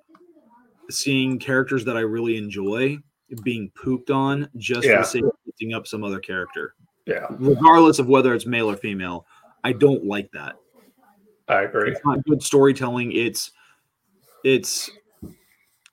seeing 0.90 1.38
characters 1.38 1.84
that 1.86 1.96
I 1.96 2.00
really 2.00 2.36
enjoy 2.36 2.98
being 3.42 3.70
pooped 3.74 4.10
on 4.10 4.48
just 4.56 4.86
yeah. 4.86 4.96
for 4.96 5.02
the 5.02 5.08
sake 5.08 5.24
of 5.24 5.32
lifting 5.46 5.72
up 5.74 5.86
some 5.86 6.04
other 6.04 6.20
character. 6.20 6.74
Yeah. 7.06 7.26
Regardless 7.30 7.98
of 7.98 8.06
whether 8.06 8.34
it's 8.34 8.46
male 8.46 8.70
or 8.70 8.76
female. 8.76 9.26
I 9.64 9.72
don't 9.72 10.04
like 10.04 10.30
that. 10.32 10.56
I 11.48 11.62
agree. 11.62 11.90
It's 11.90 12.04
not 12.04 12.24
good 12.24 12.42
storytelling. 12.42 13.12
It's 13.12 13.52
it's 14.44 14.90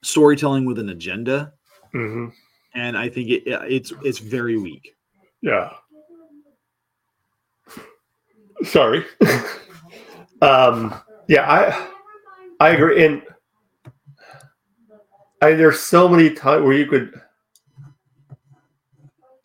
storytelling 0.03 0.65
with 0.65 0.79
an 0.79 0.89
agenda. 0.89 1.53
Mm-hmm. 1.93 2.27
And 2.75 2.97
I 2.97 3.09
think 3.09 3.29
it, 3.29 3.43
it's 3.45 3.91
it's 4.03 4.19
very 4.19 4.57
weak. 4.57 4.95
Yeah. 5.41 5.71
Sorry. 8.63 9.05
Um, 10.41 10.95
yeah, 11.27 11.51
I 11.51 11.87
I 12.59 12.69
agree. 12.69 13.05
And 13.05 13.21
I 15.41 15.53
there's 15.53 15.79
so 15.79 16.07
many 16.07 16.29
times 16.31 16.63
where 16.63 16.73
you 16.73 16.85
could, 16.85 17.19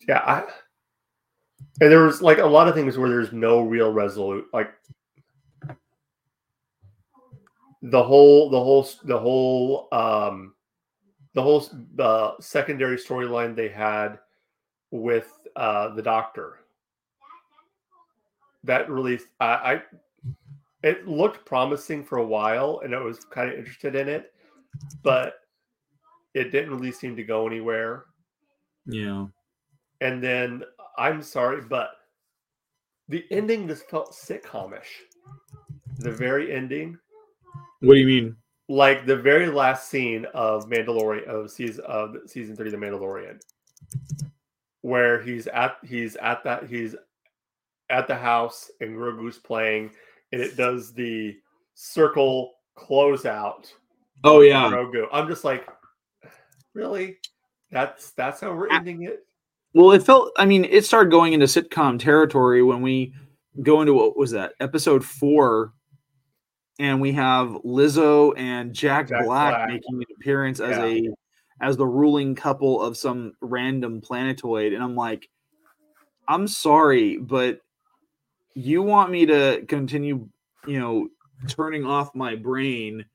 yeah, 0.07 0.19
I 0.19 0.43
and 1.81 1.91
there 1.91 2.03
was 2.03 2.21
like 2.21 2.37
a 2.37 2.45
lot 2.45 2.67
of 2.67 2.75
things 2.75 2.97
where 2.97 3.09
there's 3.09 3.33
no 3.33 3.61
real 3.61 3.91
resolute 3.91 4.47
like 4.53 4.73
the 7.81 8.03
whole 8.03 8.49
the 8.49 8.59
whole 8.59 8.87
the 9.03 9.17
whole 9.17 9.87
um 9.91 10.55
the 11.35 11.43
whole 11.43 11.63
uh, 11.99 12.31
secondary 12.39 12.97
storyline 12.97 13.55
they 13.55 13.67
had 13.67 14.17
with 14.89 15.29
uh, 15.57 15.93
the 15.93 16.01
Doctor. 16.01 16.59
That 18.63 18.89
really, 18.89 19.19
I, 19.39 19.45
I, 19.45 19.81
it 20.81 21.07
looked 21.07 21.45
promising 21.45 22.03
for 22.03 22.17
a 22.17 22.25
while, 22.25 22.81
and 22.83 22.95
I 22.95 23.01
was 23.01 23.25
kind 23.25 23.51
of 23.51 23.59
interested 23.59 23.95
in 23.95 24.07
it, 24.07 24.33
but 25.03 25.35
it 26.33 26.51
didn't 26.51 26.71
really 26.71 26.91
seem 26.91 27.17
to 27.17 27.23
go 27.23 27.45
anywhere. 27.45 28.05
Yeah. 28.85 29.27
And 29.99 30.23
then 30.23 30.63
I'm 30.97 31.21
sorry, 31.21 31.61
but 31.61 31.91
the 33.07 33.25
ending 33.31 33.67
just 33.67 33.89
felt 33.89 34.13
sitcomish. 34.13 34.87
The 35.99 36.11
very 36.11 36.53
ending, 36.53 36.97
What 37.81 37.93
do 37.93 37.99
you 37.99 38.05
mean? 38.07 38.35
like 38.67 39.05
the 39.05 39.15
very 39.15 39.47
last 39.47 39.89
scene 39.89 40.25
of 40.33 40.67
Mandalorian 40.67 41.25
of 41.27 41.51
season 41.51 41.85
of 41.85 42.15
season 42.25 42.55
three, 42.55 42.69
The 42.71 42.77
Mandalorian, 42.77 43.39
where 44.81 45.21
he's 45.21 45.47
at 45.47 45.77
he's 45.83 46.15
at 46.17 46.43
that 46.43 46.67
he's 46.67 46.95
at 47.89 48.07
the 48.07 48.15
house 48.15 48.71
and 48.81 48.95
Grogu's 48.95 49.37
playing, 49.37 49.91
and 50.31 50.41
it 50.41 50.57
does 50.57 50.93
the 50.93 51.37
circle 51.75 52.53
closeout. 52.77 53.71
Oh 54.23 54.41
yeah. 54.41 54.69
Grogu. 54.71 55.07
I'm 55.11 55.27
just 55.27 55.43
like, 55.43 55.67
really? 56.73 57.17
That's 57.71 58.11
that's 58.11 58.41
how 58.41 58.53
we're 58.53 58.69
ending 58.69 59.03
it. 59.03 59.25
Well, 59.75 59.91
it 59.91 60.03
felt. 60.03 60.31
I 60.37 60.45
mean, 60.45 60.63
it 60.63 60.85
started 60.85 61.11
going 61.11 61.33
into 61.33 61.47
sitcom 61.47 61.99
territory 61.99 62.63
when 62.63 62.81
we 62.81 63.13
go 63.61 63.81
into 63.81 63.93
what 63.93 64.15
was 64.15 64.31
that 64.31 64.53
episode 64.61 65.03
four, 65.03 65.73
and 66.79 67.01
we 67.01 67.11
have 67.11 67.49
Lizzo 67.65 68.33
and 68.37 68.73
Jack, 68.73 69.09
Jack 69.09 69.25
Black, 69.25 69.53
Black. 69.53 69.69
making 69.69 69.95
an 69.95 70.05
appearance 70.17 70.61
as 70.61 70.77
Yeah. 70.77 70.85
a 70.85 71.09
as 71.59 71.75
the 71.75 71.85
ruling 71.85 72.35
couple 72.35 72.81
of 72.81 72.95
some 72.95 73.33
random 73.41 73.99
planetoid, 73.99 74.71
and 74.71 74.81
I'm 74.81 74.95
like, 74.95 75.29
I'm 76.29 76.47
sorry, 76.47 77.17
but 77.17 77.59
you 78.53 78.81
want 78.81 79.11
me 79.11 79.25
to 79.25 79.65
continue, 79.67 80.29
you 80.65 80.79
know, 80.79 81.09
turning 81.47 81.85
off 81.85 82.15
my 82.15 82.33
brain 82.35 83.05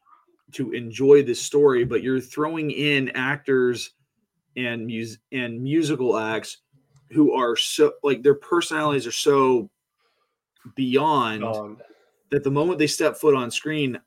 to 0.53 0.73
enjoy 0.73 1.23
this 1.23 1.41
story, 1.41 1.85
but 1.85 2.03
you're 2.03 2.21
throwing 2.21 2.71
in 2.71 3.09
actors 3.11 3.93
and 4.57 4.87
mus- 4.87 5.19
and 5.33 5.63
musical 5.63 6.17
acts 6.17 6.59
who 7.11 7.33
are 7.33 7.57
so 7.57 7.93
like 8.03 8.23
their 8.23 8.35
personalities 8.35 9.07
are 9.07 9.13
so 9.13 9.71
beyond 10.75 11.45
Um, 11.45 11.79
that 12.31 12.45
the 12.45 12.51
moment 12.51 12.79
they 12.79 12.87
step 12.87 13.17
foot 13.17 13.35
on 13.35 13.51
screen, 13.51 13.99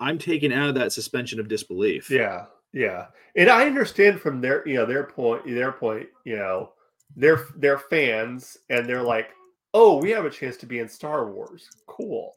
I'm 0.00 0.18
taken 0.18 0.52
out 0.52 0.68
of 0.68 0.74
that 0.76 0.92
suspension 0.92 1.40
of 1.40 1.48
disbelief. 1.48 2.10
Yeah, 2.10 2.46
yeah, 2.72 3.06
and 3.34 3.50
I 3.50 3.66
understand 3.66 4.20
from 4.20 4.40
their 4.40 4.66
you 4.66 4.74
know 4.74 4.86
their 4.86 5.04
point 5.04 5.44
their 5.46 5.72
point 5.72 6.08
you 6.24 6.36
know 6.36 6.72
they're 7.16 7.46
they're 7.56 7.78
fans 7.78 8.56
and 8.70 8.86
they're 8.86 9.02
like, 9.02 9.30
oh, 9.74 9.96
we 9.96 10.10
have 10.10 10.24
a 10.24 10.30
chance 10.30 10.56
to 10.58 10.66
be 10.66 10.78
in 10.78 10.88
Star 10.88 11.30
Wars, 11.30 11.68
cool. 11.86 12.34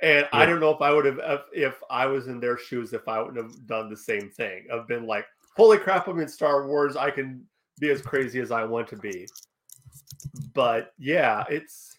And 0.00 0.26
I 0.32 0.46
don't 0.46 0.60
know 0.60 0.70
if 0.70 0.80
I 0.80 0.90
would 0.90 1.04
have 1.04 1.20
if, 1.22 1.40
if 1.52 1.82
I 1.90 2.06
was 2.06 2.28
in 2.28 2.40
their 2.40 2.56
shoes 2.56 2.94
if 2.94 3.06
I 3.06 3.20
wouldn't 3.20 3.36
have 3.36 3.66
done 3.66 3.90
the 3.90 3.96
same 3.96 4.30
thing. 4.30 4.66
I've 4.72 4.88
been 4.88 5.06
like, 5.06 5.26
holy 5.56 5.78
crap, 5.78 6.08
I'm 6.08 6.20
in 6.20 6.28
Star 6.28 6.66
Wars. 6.66 6.96
I 6.96 7.10
can 7.10 7.44
be 7.78 7.90
as 7.90 8.02
crazy 8.02 8.40
as 8.40 8.50
I 8.50 8.64
want 8.64 8.88
to 8.88 8.96
be. 8.96 9.26
But 10.52 10.92
yeah, 10.98 11.44
it's 11.48 11.96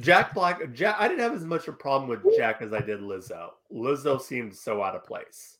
Jack 0.00 0.34
Black. 0.34 0.72
Jack, 0.72 0.96
I 0.98 1.08
didn't 1.08 1.20
have 1.20 1.34
as 1.34 1.44
much 1.44 1.68
of 1.68 1.74
a 1.74 1.76
problem 1.76 2.08
with 2.08 2.20
Jack 2.36 2.60
as 2.62 2.72
I 2.72 2.80
did 2.80 3.00
Lizzo. 3.00 3.50
Lizzo 3.72 4.20
seemed 4.20 4.54
so 4.54 4.82
out 4.82 4.96
of 4.96 5.04
place. 5.04 5.58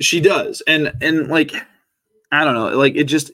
She 0.00 0.20
does. 0.20 0.62
And 0.66 0.92
and 1.00 1.28
like 1.28 1.52
I 2.32 2.44
don't 2.44 2.54
know, 2.54 2.76
like 2.76 2.96
it 2.96 3.04
just 3.04 3.32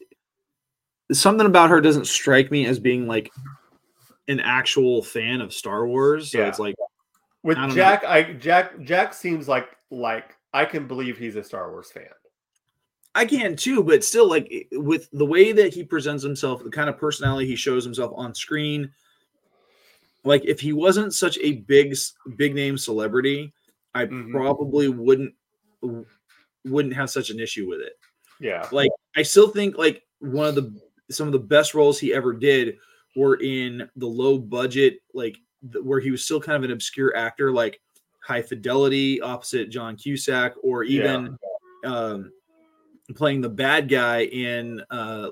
something 1.10 1.46
about 1.46 1.70
her 1.70 1.80
doesn't 1.80 2.06
strike 2.06 2.50
me 2.50 2.66
as 2.66 2.78
being 2.78 3.06
like 3.06 3.30
an 4.28 4.40
actual 4.40 5.02
fan 5.02 5.40
of 5.40 5.52
Star 5.52 5.86
Wars. 5.86 6.30
So 6.30 6.38
Yeah. 6.38 6.48
it's 6.48 6.58
like 6.58 6.76
With 7.42 7.58
I 7.58 7.62
don't 7.62 7.70
know. 7.70 7.74
Jack, 7.74 8.04
I 8.04 8.32
Jack 8.34 8.80
Jack 8.82 9.14
seems 9.14 9.48
like 9.48 9.76
like 9.92 10.36
I 10.52 10.64
can 10.64 10.88
believe 10.88 11.18
he's 11.18 11.36
a 11.36 11.44
Star 11.44 11.70
Wars 11.70 11.90
fan. 11.92 12.08
I 13.14 13.26
can 13.26 13.56
too, 13.56 13.82
but 13.84 14.02
still, 14.02 14.26
like 14.28 14.66
with 14.72 15.08
the 15.12 15.26
way 15.26 15.52
that 15.52 15.74
he 15.74 15.84
presents 15.84 16.22
himself, 16.24 16.64
the 16.64 16.70
kind 16.70 16.88
of 16.88 16.96
personality 16.96 17.46
he 17.46 17.56
shows 17.56 17.84
himself 17.84 18.10
on 18.16 18.34
screen, 18.34 18.90
like 20.24 20.44
if 20.46 20.60
he 20.60 20.72
wasn't 20.72 21.12
such 21.12 21.38
a 21.38 21.56
big, 21.56 21.94
big 22.36 22.54
name 22.54 22.78
celebrity, 22.78 23.52
I 23.94 24.06
Mhm. 24.06 24.30
probably 24.30 24.88
wouldn't 24.88 25.34
wouldn't 26.64 26.94
have 26.94 27.10
such 27.10 27.28
an 27.30 27.40
issue 27.40 27.68
with 27.68 27.80
it. 27.80 27.98
Yeah, 28.40 28.68
Like 28.72 28.90
I 29.16 29.22
still 29.22 29.48
think 29.48 29.76
like 29.76 30.04
one 30.20 30.46
of 30.46 30.54
the 30.54 30.80
some 31.10 31.26
of 31.26 31.32
the 31.32 31.38
best 31.38 31.74
roles 31.74 31.98
he 31.98 32.14
ever 32.14 32.32
did 32.32 32.78
were 33.14 33.36
in 33.42 33.90
the 33.96 34.06
low 34.06 34.38
budget, 34.38 35.00
like 35.12 35.36
where 35.82 36.00
he 36.00 36.10
was 36.10 36.24
still 36.24 36.40
kind 36.40 36.56
of 36.56 36.62
an 36.64 36.70
obscure 36.72 37.14
actor, 37.14 37.52
like 37.52 37.80
High 38.22 38.42
Fidelity 38.42 39.20
opposite 39.20 39.70
John 39.70 39.96
Cusack, 39.96 40.54
or 40.62 40.84
even 40.84 41.36
um, 41.84 42.32
playing 43.14 43.40
the 43.40 43.48
bad 43.48 43.88
guy 43.88 44.24
in 44.24 44.82
uh, 44.90 45.28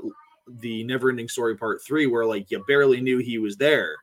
the 0.48 0.84
Neverending 0.84 1.30
Story 1.30 1.56
Part 1.56 1.82
Three, 1.86 2.06
where 2.06 2.26
like 2.26 2.50
you 2.50 2.64
barely 2.66 3.00
knew 3.00 3.18
he 3.18 3.38
was 3.38 3.56
there. 3.56 3.94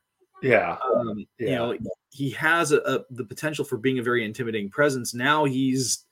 yeah, 0.42 0.76
Um, 0.94 1.26
You 1.38 1.50
know, 1.50 1.78
he 2.10 2.30
has 2.30 2.72
a, 2.72 2.78
a, 2.78 3.04
the 3.10 3.24
potential 3.24 3.64
for 3.64 3.76
being 3.76 3.98
a 3.98 4.02
very 4.02 4.24
intimidating 4.24 4.70
presence. 4.70 5.14
Now 5.14 5.44
he's, 5.44 6.04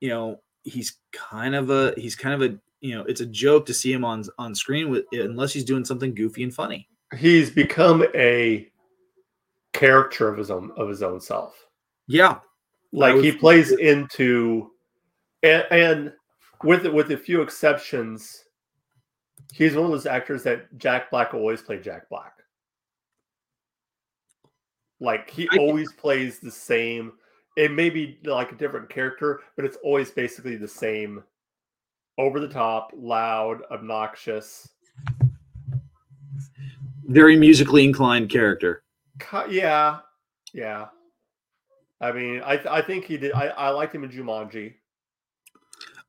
you 0.00 0.08
know, 0.10 0.40
he's 0.64 0.98
kind 1.12 1.54
of 1.54 1.70
a 1.70 1.94
he's 1.96 2.14
kind 2.14 2.34
of 2.34 2.50
a 2.50 2.58
you 2.80 2.94
know 2.94 3.04
it's 3.04 3.20
a 3.20 3.26
joke 3.26 3.66
to 3.66 3.74
see 3.74 3.92
him 3.92 4.04
on 4.04 4.24
on 4.38 4.54
screen 4.54 4.90
with 4.90 5.04
unless 5.12 5.52
he's 5.52 5.64
doing 5.64 5.84
something 5.84 6.14
goofy 6.14 6.42
and 6.42 6.54
funny. 6.54 6.88
he's 7.16 7.50
become 7.50 8.04
a 8.14 8.70
character 9.72 10.28
of 10.28 10.36
his 10.36 10.50
own 10.50 10.70
of 10.76 10.88
his 10.88 11.02
own 11.02 11.20
self. 11.20 11.66
Yeah, 12.10 12.40
Like 12.92 13.14
he 13.22 13.30
was- 13.30 13.36
plays 13.40 13.70
into, 13.70 14.72
and, 15.44 15.64
and 15.70 16.12
with 16.64 16.84
with 16.88 17.12
a 17.12 17.16
few 17.16 17.40
exceptions, 17.40 18.44
he's 19.52 19.76
one 19.76 19.84
of 19.84 19.90
those 19.92 20.06
actors 20.06 20.42
that 20.42 20.76
Jack 20.76 21.08
Black 21.12 21.34
always 21.34 21.62
played 21.62 21.84
Jack 21.84 22.08
Black. 22.08 22.32
Like 24.98 25.30
he 25.30 25.48
I 25.52 25.56
always 25.58 25.92
plays 25.92 26.40
the 26.40 26.50
same. 26.50 27.12
It 27.56 27.70
may 27.70 27.90
be 27.90 28.18
like 28.24 28.50
a 28.52 28.56
different 28.56 28.88
character, 28.90 29.40
but 29.54 29.64
it's 29.64 29.78
always 29.84 30.10
basically 30.10 30.56
the 30.56 30.68
same. 30.68 31.22
Over 32.18 32.40
the 32.40 32.48
top, 32.48 32.90
loud, 32.94 33.62
obnoxious. 33.70 34.68
very 37.06 37.36
musically 37.36 37.84
inclined 37.84 38.30
character. 38.30 38.82
Yeah, 39.48 40.00
yeah. 40.52 40.88
I 42.00 42.12
mean, 42.12 42.40
I 42.44 42.60
I 42.68 42.82
think 42.82 43.04
he 43.04 43.16
did. 43.16 43.32
I 43.32 43.48
I 43.48 43.70
liked 43.70 43.94
him 43.94 44.04
in 44.04 44.10
Jumanji. 44.10 44.74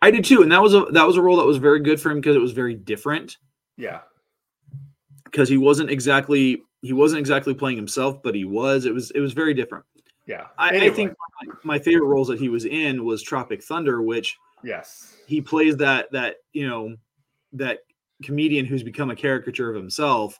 I 0.01 0.09
did 0.09 0.25
too, 0.25 0.41
and 0.41 0.51
that 0.51 0.61
was 0.61 0.73
a 0.73 0.85
that 0.91 1.05
was 1.05 1.17
a 1.17 1.21
role 1.21 1.37
that 1.37 1.45
was 1.45 1.57
very 1.57 1.79
good 1.79 1.99
for 1.99 2.09
him 2.11 2.19
because 2.19 2.35
it 2.35 2.39
was 2.39 2.53
very 2.53 2.73
different. 2.73 3.37
Yeah, 3.77 3.99
because 5.25 5.49
he 5.49 5.57
wasn't 5.57 5.91
exactly 5.91 6.63
he 6.81 6.93
wasn't 6.93 7.19
exactly 7.19 7.53
playing 7.53 7.77
himself, 7.77 8.23
but 8.23 8.33
he 8.33 8.45
was. 8.45 8.85
It 8.85 8.93
was 8.93 9.11
it 9.11 9.19
was 9.19 9.33
very 9.33 9.53
different. 9.53 9.85
yeah. 10.25 10.47
I, 10.57 10.87
I 10.87 10.89
think 10.89 11.13
my, 11.45 11.53
my 11.63 11.79
favorite 11.79 12.07
roles 12.07 12.27
that 12.29 12.39
he 12.39 12.49
was 12.49 12.65
in 12.65 13.05
was 13.05 13.21
Tropic 13.21 13.63
Thunder, 13.63 14.01
which 14.01 14.37
yes, 14.63 15.17
he 15.27 15.41
plays 15.41 15.77
that 15.77 16.11
that 16.11 16.37
you 16.53 16.67
know 16.67 16.95
that 17.53 17.79
comedian 18.23 18.65
who's 18.65 18.83
become 18.83 19.11
a 19.11 19.15
caricature 19.15 19.69
of 19.69 19.75
himself, 19.75 20.39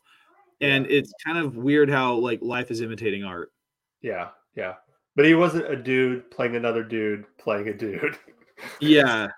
and 0.61 0.87
it's 0.87 1.11
kind 1.25 1.37
of 1.37 1.57
weird 1.57 1.89
how 1.89 2.15
like 2.15 2.39
life 2.41 2.71
is 2.71 2.81
imitating 2.81 3.23
art. 3.23 3.51
yeah, 4.01 4.29
yeah. 4.55 4.75
But 5.15 5.25
he 5.25 5.33
wasn't 5.35 5.69
a 5.71 5.75
dude 5.75 6.31
playing 6.31 6.55
another 6.55 6.83
dude 6.83 7.25
playing 7.37 7.67
a 7.67 7.73
dude. 7.73 8.17
Yeah. 8.79 9.27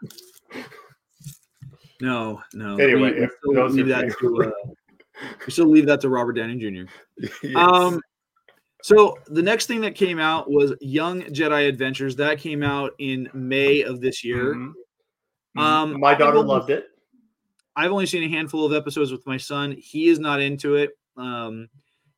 No, 2.02 2.42
no. 2.54 2.76
Anyway, 2.78 3.14
we, 3.14 3.22
we 3.22 3.30
still 3.54 3.70
leave 3.70 3.88
that 3.88 4.14
to 4.20 4.44
uh, 4.44 4.72
we 5.46 5.54
still 5.54 5.68
leave 5.70 5.86
that 5.86 6.02
to 6.02 6.10
Robert 6.10 6.34
Downey 6.34 6.58
Jr. 6.58 6.92
Yes. 7.44 7.56
Um, 7.56 8.02
so 8.82 9.18
the 9.28 9.42
next 9.42 9.68
thing 9.68 9.80
that 9.82 9.96
came 9.96 10.20
out 10.20 10.52
was 10.52 10.74
Young 10.82 11.22
Jedi 11.22 11.70
Adventures. 11.70 12.18
That 12.18 12.40
came 12.40 12.62
out 12.62 12.92
in 13.00 13.30
May 13.34 13.84
of 13.84 14.02
this 14.02 14.22
year. 14.22 14.54
Mhm. 14.54 14.74
Um, 15.56 16.00
my 16.00 16.14
daughter 16.14 16.40
only- 16.40 16.50
loved 16.50 16.70
it. 16.72 16.88
I've 17.76 17.92
only 17.92 18.06
seen 18.06 18.24
a 18.24 18.28
handful 18.28 18.66
of 18.66 18.74
episodes 18.74 19.12
with 19.12 19.26
my 19.26 19.38
son. 19.38 19.72
He 19.72 20.10
is 20.10 20.20
not 20.20 20.42
into 20.42 20.76
it. 20.76 20.92
Um, 21.16 21.70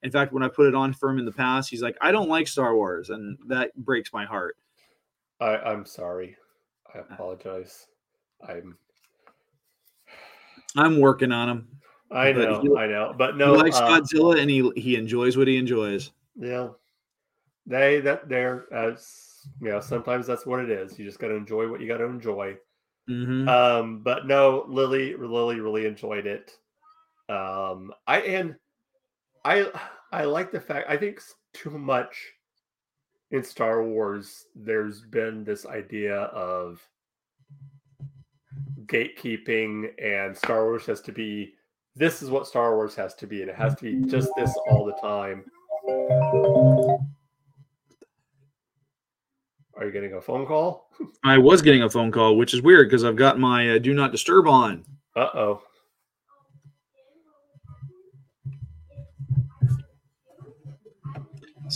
in 0.05 0.11
fact, 0.11 0.31
when 0.31 0.43
I 0.43 0.47
put 0.47 0.67
it 0.67 0.75
on 0.75 0.93
for 0.93 1.09
him 1.09 1.17
in 1.19 1.25
the 1.25 1.31
past, 1.31 1.69
he's 1.69 1.81
like, 1.81 1.97
"I 1.99 2.11
don't 2.11 2.29
like 2.29 2.47
Star 2.47 2.75
Wars," 2.75 3.09
and 3.09 3.37
that 3.47 3.75
breaks 3.75 4.13
my 4.13 4.23
heart. 4.23 4.55
I, 5.41 5.57
I'm 5.57 5.85
sorry. 5.85 6.37
I 6.93 6.99
apologize. 6.99 7.87
I'm. 8.47 8.77
I'm 10.77 10.99
working 10.99 11.31
on 11.31 11.49
him. 11.49 11.67
I 12.11 12.31
know. 12.31 12.61
he- 12.61 12.77
I 12.77 12.87
know. 12.87 13.13
But 13.17 13.35
no 13.35 13.55
he 13.55 13.61
likes 13.63 13.77
uh, 13.77 13.87
Godzilla, 13.87 14.39
and 14.39 14.49
he 14.49 14.71
he 14.75 14.95
enjoys 14.95 15.37
what 15.37 15.47
he 15.47 15.57
enjoys. 15.57 16.11
Yeah. 16.35 16.69
They 17.65 17.99
that 18.01 18.29
they're 18.29 18.71
as 18.71 19.47
you 19.59 19.69
know, 19.69 19.79
sometimes 19.79 20.27
that's 20.27 20.45
what 20.45 20.59
it 20.59 20.69
is. 20.69 20.99
You 20.99 21.05
just 21.05 21.19
gotta 21.19 21.35
enjoy 21.35 21.67
what 21.69 21.81
you 21.81 21.87
gotta 21.87 22.05
enjoy. 22.05 22.57
Mhm. 23.09 23.47
Um, 23.47 24.01
but 24.03 24.27
no, 24.27 24.65
Lily, 24.67 25.15
Lily 25.15 25.59
really 25.59 25.85
enjoyed 25.85 26.25
it. 26.27 26.55
Um, 27.29 27.91
I 28.07 28.19
and 28.21 28.55
I, 29.43 29.67
I 30.15 30.23
like 30.23 30.49
the 30.49 30.61
fact. 30.61 30.89
I 30.89 30.95
think 30.95 31.21
too 31.53 31.77
much 31.77 32.15
in 33.31 33.43
Star 33.43 33.83
Wars. 33.83 34.45
There's 34.55 35.01
been 35.01 35.43
this 35.43 35.65
idea 35.65 36.15
of 36.15 36.81
gatekeeping, 38.85 39.89
and 40.01 40.35
Star 40.37 40.63
Wars 40.63 40.85
has 40.85 41.01
to 41.01 41.11
be. 41.11 41.53
This 41.97 42.21
is 42.21 42.29
what 42.29 42.47
Star 42.47 42.75
Wars 42.75 42.95
has 42.95 43.13
to 43.15 43.27
be, 43.27 43.41
and 43.41 43.49
it 43.49 43.57
has 43.57 43.75
to 43.75 43.83
be 43.83 44.09
just 44.09 44.29
this 44.37 44.55
all 44.69 44.85
the 44.85 44.95
time. 45.01 45.43
Are 49.75 49.85
you 49.85 49.91
getting 49.91 50.13
a 50.13 50.21
phone 50.21 50.45
call? 50.45 50.91
I 51.25 51.37
was 51.37 51.61
getting 51.61 51.83
a 51.83 51.89
phone 51.89 52.09
call, 52.09 52.37
which 52.37 52.53
is 52.53 52.61
weird 52.61 52.87
because 52.87 53.03
I've 53.03 53.17
got 53.17 53.37
my 53.37 53.71
uh, 53.71 53.79
do 53.79 53.93
not 53.93 54.13
disturb 54.13 54.47
on. 54.47 54.85
Uh 55.13 55.55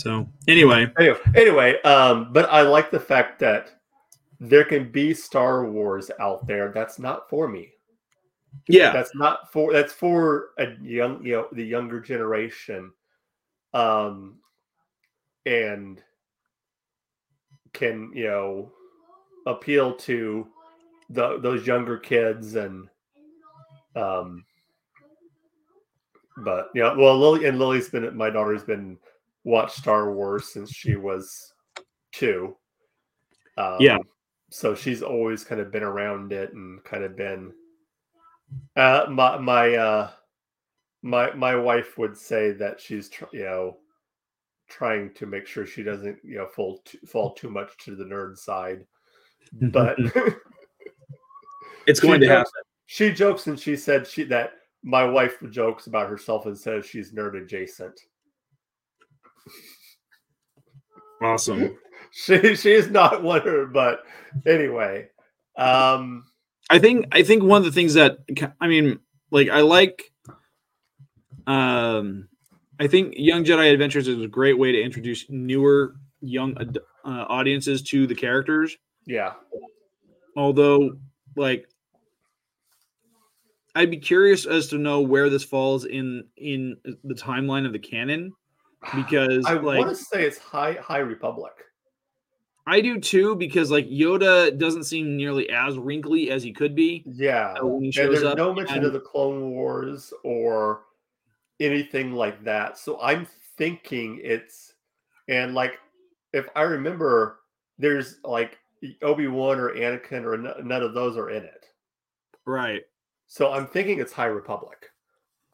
So 0.00 0.28
anyway, 0.48 0.90
Anyway, 0.98 1.18
anyway, 1.34 1.82
um, 1.82 2.32
but 2.32 2.48
I 2.50 2.62
like 2.62 2.90
the 2.90 3.00
fact 3.00 3.38
that 3.40 3.80
there 4.40 4.64
can 4.64 4.90
be 4.90 5.12
Star 5.12 5.66
Wars 5.66 6.10
out 6.18 6.46
there 6.46 6.72
that's 6.72 6.98
not 6.98 7.28
for 7.28 7.46
me. 7.48 7.72
yeah, 8.68 8.92
That's 8.92 9.14
not 9.14 9.52
for 9.52 9.72
that's 9.72 9.92
for 9.92 10.50
a 10.58 10.68
young, 10.82 11.24
you 11.24 11.32
know, 11.32 11.48
the 11.52 11.64
younger 11.64 12.00
generation, 12.00 12.90
um, 13.74 14.38
and 15.46 16.02
can 17.72 18.10
you 18.14 18.24
know 18.26 18.72
appeal 19.46 19.94
to 19.94 20.46
the 21.10 21.38
those 21.40 21.66
younger 21.66 21.96
kids 21.98 22.56
and 22.56 22.88
um 23.96 24.44
but 26.38 26.68
yeah 26.74 26.92
well 26.94 27.18
lily 27.18 27.46
and 27.46 27.58
lily's 27.58 27.88
been 27.88 28.16
my 28.16 28.30
daughter's 28.30 28.64
been 28.64 28.98
watched 29.44 29.76
star 29.76 30.12
wars 30.12 30.52
since 30.52 30.70
she 30.70 30.96
was 30.96 31.52
two 32.12 32.56
um, 33.56 33.76
Yeah. 33.80 33.98
so 34.50 34.74
she's 34.74 35.02
always 35.02 35.44
kind 35.44 35.60
of 35.60 35.70
been 35.72 35.82
around 35.82 36.32
it 36.32 36.52
and 36.52 36.82
kind 36.84 37.04
of 37.04 37.16
been 37.16 37.52
uh 38.76 39.06
my 39.08 39.38
my 39.38 39.74
uh 39.76 40.10
my 41.02 41.32
my 41.34 41.54
wife 41.54 41.96
would 41.98 42.16
say 42.16 42.50
that 42.52 42.80
she's 42.80 43.08
tr- 43.08 43.24
you 43.32 43.44
know 43.44 43.76
trying 44.68 45.12
to 45.14 45.26
make 45.26 45.46
sure 45.46 45.64
she 45.66 45.82
doesn't 45.82 46.18
you 46.22 46.36
know 46.36 46.46
fall 46.46 46.80
too, 46.84 46.98
fall 47.06 47.32
too 47.34 47.48
much 47.50 47.76
to 47.78 47.96
the 47.96 48.04
nerd 48.04 48.36
side 48.36 48.84
but 49.52 49.96
it's 51.86 52.00
going 52.00 52.20
to 52.20 52.26
jokes- 52.26 52.50
happen. 52.50 52.62
she 52.86 53.12
jokes 53.12 53.46
and 53.46 53.58
she 53.58 53.76
said 53.76 54.06
she 54.06 54.24
that 54.24 54.52
my 54.82 55.04
wife 55.04 55.36
jokes 55.50 55.86
about 55.86 56.08
herself 56.08 56.46
and 56.46 56.56
says 56.58 56.86
she's 56.86 57.12
nerd 57.12 57.40
adjacent. 57.40 58.00
Awesome. 61.22 61.76
She 62.12 62.56
she 62.56 62.72
is 62.72 62.90
not 62.90 63.22
one 63.22 63.38
of 63.38 63.44
her, 63.44 63.66
but 63.66 64.00
anyway. 64.44 65.06
Um 65.56 66.24
I 66.68 66.80
think 66.80 67.06
I 67.12 67.22
think 67.22 67.44
one 67.44 67.58
of 67.58 67.64
the 67.64 67.70
things 67.70 67.94
that 67.94 68.18
I 68.60 68.66
mean, 68.66 68.98
like 69.30 69.48
I 69.48 69.60
like 69.60 70.10
um 71.46 72.28
I 72.80 72.88
think 72.88 73.14
Young 73.16 73.44
Jedi 73.44 73.72
Adventures 73.72 74.08
is 74.08 74.20
a 74.20 74.26
great 74.26 74.58
way 74.58 74.72
to 74.72 74.82
introduce 74.82 75.24
newer 75.30 75.94
young 76.20 76.58
ad- 76.60 76.78
uh, 77.04 77.26
audiences 77.28 77.82
to 77.82 78.08
the 78.08 78.14
characters. 78.16 78.76
yeah. 79.06 79.34
Although 80.36 80.96
like 81.36 81.68
I'd 83.76 83.90
be 83.92 83.98
curious 83.98 84.46
as 84.46 84.66
to 84.68 84.78
know 84.78 85.00
where 85.00 85.30
this 85.30 85.44
falls 85.44 85.84
in 85.84 86.24
in 86.36 86.76
the 87.04 87.14
timeline 87.14 87.66
of 87.66 87.72
the 87.72 87.78
canon 87.78 88.32
because 88.94 89.44
I 89.46 89.54
like 89.54 89.78
want 89.78 89.90
to 89.90 89.96
say 89.96 90.24
it's 90.24 90.38
High 90.38 90.72
High 90.74 90.98
Republic. 90.98 91.52
I 92.66 92.80
do 92.80 93.00
too 93.00 93.34
because 93.36 93.70
like 93.70 93.88
Yoda 93.88 94.56
doesn't 94.56 94.84
seem 94.84 95.16
nearly 95.16 95.48
as 95.50 95.76
wrinkly 95.78 96.30
as 96.30 96.42
he 96.42 96.52
could 96.52 96.74
be 96.74 97.02
Yeah. 97.06 97.54
uh, 97.60 97.66
when 97.66 97.80
he 97.82 97.86
And 97.88 97.94
shows 97.94 98.12
there's 98.20 98.24
up. 98.24 98.36
no 98.38 98.54
mention 98.54 98.78
and- 98.78 98.86
of 98.86 98.92
the 98.92 99.00
Clone 99.00 99.50
Wars 99.50 100.12
or 100.24 100.82
anything 101.58 102.12
like 102.12 102.42
that. 102.44 102.78
So 102.78 103.00
I'm 103.00 103.26
thinking 103.56 104.20
it's 104.22 104.74
and 105.28 105.54
like 105.54 105.78
if 106.32 106.48
I 106.54 106.62
remember, 106.62 107.40
there's 107.78 108.18
like 108.24 108.58
Obi 109.02 109.26
Wan 109.26 109.58
or 109.58 109.70
Anakin 109.74 110.24
or 110.24 110.36
none 110.62 110.82
of 110.82 110.94
those 110.94 111.16
are 111.16 111.30
in 111.30 111.42
it. 111.44 111.66
right. 112.46 112.82
So 113.26 113.52
I'm 113.52 113.66
thinking 113.68 114.00
it's 114.00 114.12
High 114.12 114.26
Republic. 114.26 114.90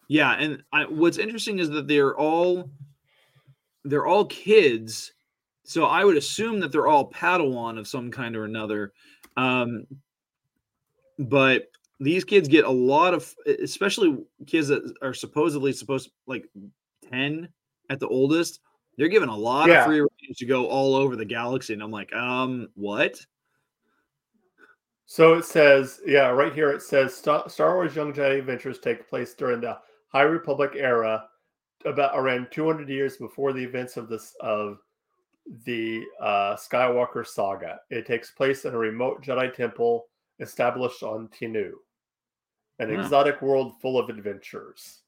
Yeah, 0.09 0.33
and 0.33 0.63
I, 0.73 0.85
what's 0.87 1.19
interesting 1.19 1.59
is 1.59 1.69
that 1.71 1.87
they're 1.89 2.17
all 2.17 2.71
they're 3.87 4.07
all 4.07 4.25
kids, 4.27 5.13
so 5.65 5.85
I 5.85 6.05
would 6.05 6.17
assume 6.17 6.61
that 6.61 6.73
they're 6.73 6.87
all 6.87 7.11
Padawan 7.11 7.79
of 7.79 7.89
some 7.89 8.11
kind 8.11 8.37
or 8.37 8.45
another. 8.45 8.93
Um, 9.37 9.87
but 11.19 11.71
these 11.99 12.25
kids 12.25 12.49
get 12.49 12.65
a 12.65 12.71
lot 12.71 13.15
of, 13.15 13.35
especially 13.63 14.19
kids 14.47 14.69
that 14.69 14.95
are 15.03 15.15
supposedly 15.15 15.73
supposed 15.73 16.11
like 16.27 16.47
ten 17.11 17.49
at 17.89 18.01
the 18.01 18.09
oldest. 18.09 18.61
They're 18.99 19.09
given 19.09 19.29
a 19.29 19.37
lot 19.37 19.69
Yeah. 19.69 19.81
of 19.81 19.87
free 19.87 20.01
range 20.01 20.39
to 20.39 20.47
go 20.47 20.67
all 20.67 20.95
over 20.95 21.17
the 21.17 21.25
galaxy, 21.25 21.73
and 21.73 21.83
I'm 21.83 21.91
like, 21.91 22.15
um, 22.15 22.69
what? 22.75 23.21
So 25.07 25.35
it 25.35 25.45
says, 25.45 26.01
yeah, 26.05 26.29
right 26.31 26.53
here 26.53 26.71
it 26.71 26.83
says 26.83 27.15
Star, 27.15 27.49
Star 27.49 27.75
Wars 27.77 27.95
Young 27.95 28.13
Jedi 28.13 28.39
Adventures 28.41 28.81
take 28.81 29.09
place 29.09 29.35
during 29.35 29.61
the 29.61 29.79
High 30.09 30.23
Republic 30.23 30.73
era, 30.75 31.29
about 31.85 32.13
around 32.15 32.49
200 32.51 32.89
years 32.89 33.17
before 33.17 33.53
the 33.53 33.63
events 33.63 33.97
of 33.97 34.09
this 34.09 34.35
of 34.41 34.79
the 35.65 36.03
uh, 36.21 36.57
Skywalker 36.57 37.25
saga. 37.27 37.81
It 37.91 38.07
takes 38.07 38.31
place 38.31 38.65
in 38.65 38.75
a 38.75 38.79
remote 38.79 39.23
Jedi 39.23 39.53
temple 39.55 40.07
established 40.41 41.03
on 41.03 41.29
Tenoo, 41.29 41.75
an 42.79 42.91
exotic 42.91 43.41
world 43.43 43.75
full 43.81 43.99
of 43.99 44.09
adventures. 44.09 45.03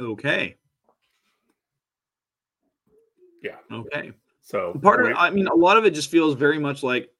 Okay, 0.00 0.56
Yeah. 3.42 3.56
okay. 3.72 4.12
So 4.42 4.74
part 4.82 5.00
of 5.00 5.06
we- 5.06 5.14
I 5.14 5.30
mean, 5.30 5.46
a 5.46 5.54
lot 5.54 5.76
of 5.78 5.84
it 5.86 5.92
just 5.92 6.10
feels 6.10 6.34
very 6.34 6.58
much 6.58 6.82
like 6.82 7.10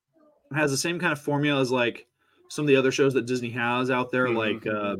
has 0.55 0.71
the 0.71 0.77
same 0.77 0.99
kind 0.99 1.12
of 1.12 1.21
formula 1.21 1.61
as 1.61 1.71
like 1.73 2.07
some 2.51 2.65
of 2.65 2.69
the 2.69 2.77
other 2.77 2.93
shows 2.93 3.15
that 3.15 3.27
Disney 3.27 3.51
has 3.51 3.91
out 3.91 4.11
there, 4.11 4.27
Mhm, 4.27 4.37
like 4.37 4.67
uh, 4.67 4.97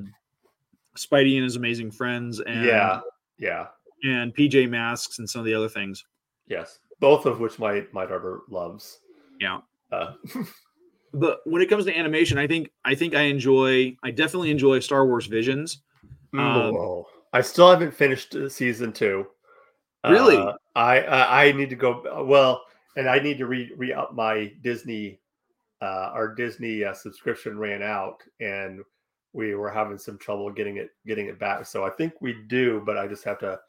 Spidey 0.97 1.37
and 1.37 1.45
His 1.45 1.57
Amazing 1.57 1.91
Friends, 1.93 2.41
and 2.41 2.65
yeah, 2.65 3.01
yeah, 3.39 3.67
and 4.05 4.35
PJ 4.35 4.69
Masks 4.69 5.19
and 5.19 5.29
some 5.29 5.41
of 5.41 5.45
the 5.45 5.55
other 5.55 5.69
things. 5.69 6.05
yes, 6.49 6.79
both 7.01 7.27
of 7.27 7.41
which 7.41 7.59
my 7.59 7.87
my 7.93 8.05
daughter 8.07 8.41
loves. 8.51 8.99
Yeah. 9.41 9.61
Uh, 9.93 10.13
But 11.13 11.39
when 11.45 11.63
it 11.63 11.71
comes 11.71 11.87
to 11.87 11.97
animation, 11.97 12.37
I 12.37 12.47
think 12.47 12.71
I 12.85 12.95
think 12.95 13.15
I 13.15 13.23
enjoy. 13.23 13.97
I 14.03 14.11
definitely 14.11 14.51
enjoy 14.51 14.81
Star 14.81 15.07
Wars 15.07 15.27
Visions. 15.27 15.83
Um. 16.37 17.05
I 17.33 17.41
still 17.41 17.71
haven't 17.71 17.95
finished 17.95 18.35
uh, 18.35 18.49
season 18.49 18.93
two. 18.93 19.27
Really? 20.07 20.37
Uh, 20.37 20.53
I, 20.75 21.01
I 21.01 21.45
I 21.47 21.53
need 21.53 21.71
to 21.71 21.77
go. 21.77 22.25
Well, 22.27 22.63
and 22.97 23.09
I 23.09 23.19
need 23.19 23.39
to 23.39 23.47
re 23.47 23.73
re 23.77 23.93
up 23.95 24.15
my 24.15 24.53
Disney. 24.63 25.21
Uh, 25.81 26.11
our 26.13 26.35
Disney 26.35 26.85
uh, 26.85 26.93
subscription 26.93 27.59
ran 27.59 27.83
out, 27.83 28.23
and 28.41 28.81
we 29.37 29.55
were 29.55 29.69
having 29.71 29.99
some 29.99 30.17
trouble 30.17 30.51
getting 30.51 30.79
it 30.79 30.91
getting 31.07 31.27
it 31.27 31.39
back. 31.39 31.67
So 31.67 31.85
I 31.85 31.91
think 31.91 32.15
we 32.21 32.35
do, 32.49 32.83
but 32.87 32.97
I 32.97 33.07
just 33.07 33.23
have 33.25 33.39
to 33.41 33.61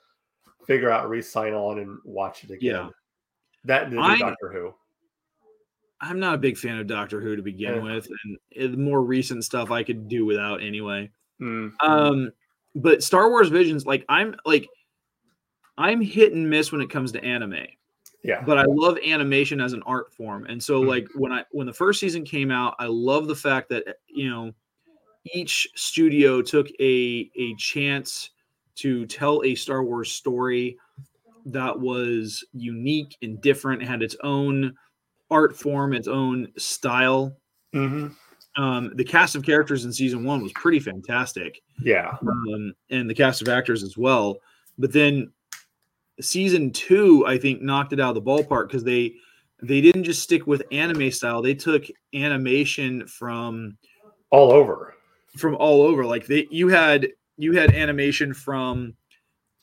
figure 0.66 0.90
out 0.90 1.10
re-sign 1.10 1.54
on 1.54 1.80
and 1.80 1.98
watch 2.06 2.44
it 2.46 2.52
again. 2.52 2.60
Yeah. 2.76 2.90
That 3.66 3.84
and 3.84 3.92
the 3.92 3.98
new 3.98 4.02
I- 4.02 4.18
Doctor 4.18 4.52
Who. 4.52 4.74
I'm 6.00 6.20
not 6.20 6.36
a 6.36 6.38
big 6.38 6.58
fan 6.58 6.78
of 6.78 6.86
Doctor 6.88 7.20
Who 7.20 7.36
to 7.36 7.42
begin 7.42 7.76
Yeah. 7.76 7.82
with, 7.96 8.08
and 8.56 8.74
the 8.74 8.78
more 8.78 9.02
recent 9.02 9.44
stuff 9.44 9.72
I 9.72 9.84
could 9.84 10.08
do 10.08 10.26
without 10.26 10.62
anyway. 10.62 11.10
Mm, 11.42 11.72
Um, 11.82 12.32
but 12.76 13.04
Star 13.04 13.30
Wars 13.30 13.50
Visions, 13.50 13.86
like 13.86 14.06
I'm 14.08 14.36
like 14.46 14.68
I'm 15.78 16.02
hit 16.02 16.34
and 16.34 16.50
miss 16.50 16.72
when 16.72 16.82
it 16.82 16.90
comes 16.90 17.12
to 17.12 17.24
anime. 17.24 17.66
yeah. 18.24 18.42
But 18.44 18.58
I 18.58 18.64
love 18.68 18.98
animation 19.06 19.60
as 19.62 19.74
an 19.74 19.84
art 19.84 20.12
form. 20.14 20.46
And 20.46 20.62
so 20.64 20.82
Mhm. 20.82 20.88
like 20.88 21.08
when 21.16 21.32
I 21.32 21.46
when 21.52 21.68
the 21.68 21.74
first 21.74 22.00
season 22.00 22.24
came 22.24 22.52
out, 22.52 22.76
I 22.80 22.86
love 22.88 23.28
the 23.28 23.36
fact 23.36 23.70
that 23.70 23.98
you 24.08 24.30
know 24.30 24.54
each 25.34 25.68
studio 25.76 26.42
took 26.42 26.68
a 26.80 27.30
a 27.36 27.56
chance 27.58 28.32
to 28.76 29.06
tell 29.08 29.42
a 29.44 29.56
Star 29.56 29.84
Wars 29.84 30.12
story 30.12 30.78
that 31.46 31.80
was 31.80 32.44
unique 32.54 33.16
and 33.22 33.42
different, 33.42 33.82
had 33.82 34.04
its 34.04 34.16
own 34.24 34.76
art 35.32 35.56
form, 35.58 35.94
its 35.94 36.08
own 36.08 36.48
style. 36.58 37.38
Mhm. 37.74 38.14
Um, 38.58 38.92
the 38.96 39.04
cast 39.04 39.36
of 39.36 39.44
characters 39.44 39.86
in 39.86 39.94
season 39.94 40.24
one 40.24 40.42
was 40.42 40.52
pretty 40.54 40.80
fantastic 40.80 41.62
Yeah. 41.84 42.18
um, 42.22 42.74
and 42.90 43.10
the 43.10 43.14
cast 43.14 43.42
of 43.42 43.48
actors 43.50 43.84
as 43.84 43.98
well. 43.98 44.38
But 44.80 44.92
then 44.94 45.32
season 46.22 46.72
two, 46.72 47.26
I 47.28 47.38
think, 47.38 47.62
knocked 47.62 47.94
it 47.94 48.00
out 48.00 48.16
of 48.18 48.24
the 48.24 48.30
ballpark 48.30 48.68
because 48.68 48.84
they 48.84 49.16
they 49.64 49.82
didn't 49.82 50.04
just 50.04 50.22
stick 50.22 50.46
with 50.48 50.62
anime 50.72 51.10
style; 51.12 51.42
they 51.42 51.56
took 51.56 51.86
animation 52.14 53.08
from 53.08 53.78
all 54.30 54.52
over, 54.52 54.96
from 55.38 55.56
all 55.56 55.82
over. 55.84 56.06
Like 56.06 56.26
they, 56.26 56.48
you 56.50 56.68
had 56.68 57.08
you 57.38 57.54
had 57.54 57.74
animation 57.74 58.34
from 58.34 58.96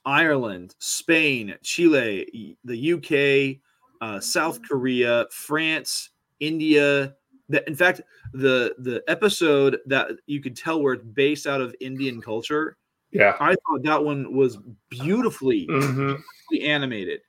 Ireland, 0.04 0.74
Spain, 0.78 1.54
Chile, 1.62 2.56
the 2.64 2.76
UK, 2.94 3.60
uh, 4.00 4.20
South 4.20 4.60
Korea, 4.66 5.26
France, 5.30 6.10
India. 6.40 7.14
That 7.48 7.66
in 7.68 7.74
fact, 7.74 8.00
the 8.32 8.74
the 8.78 9.02
episode 9.08 9.78
that 9.86 10.08
you 10.26 10.40
could 10.40 10.56
tell 10.56 10.80
where 10.82 10.94
it's 10.94 11.04
based 11.04 11.46
out 11.46 11.60
of 11.60 11.74
Indian 11.80 12.20
culture. 12.20 12.76
Yeah, 13.10 13.36
I 13.38 13.54
thought 13.54 13.82
that 13.84 14.02
one 14.02 14.34
was 14.34 14.58
beautifully, 14.88 15.66
Mhm. 15.68 16.16
beautifully 16.50 16.68
animated. 16.68 17.20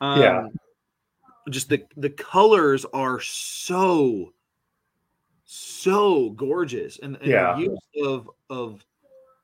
Um, 0.00 0.20
Yeah. 0.22 0.46
just 1.48 1.68
the 1.68 1.84
the 1.96 2.10
colors 2.10 2.84
are 2.92 3.20
so 3.20 4.32
so 5.52 6.30
gorgeous, 6.30 6.98
and, 7.00 7.16
and 7.16 7.32
Yeah. 7.32 7.54
the 7.54 7.58
use 7.60 7.78
of 8.04 8.30
of 8.48 8.84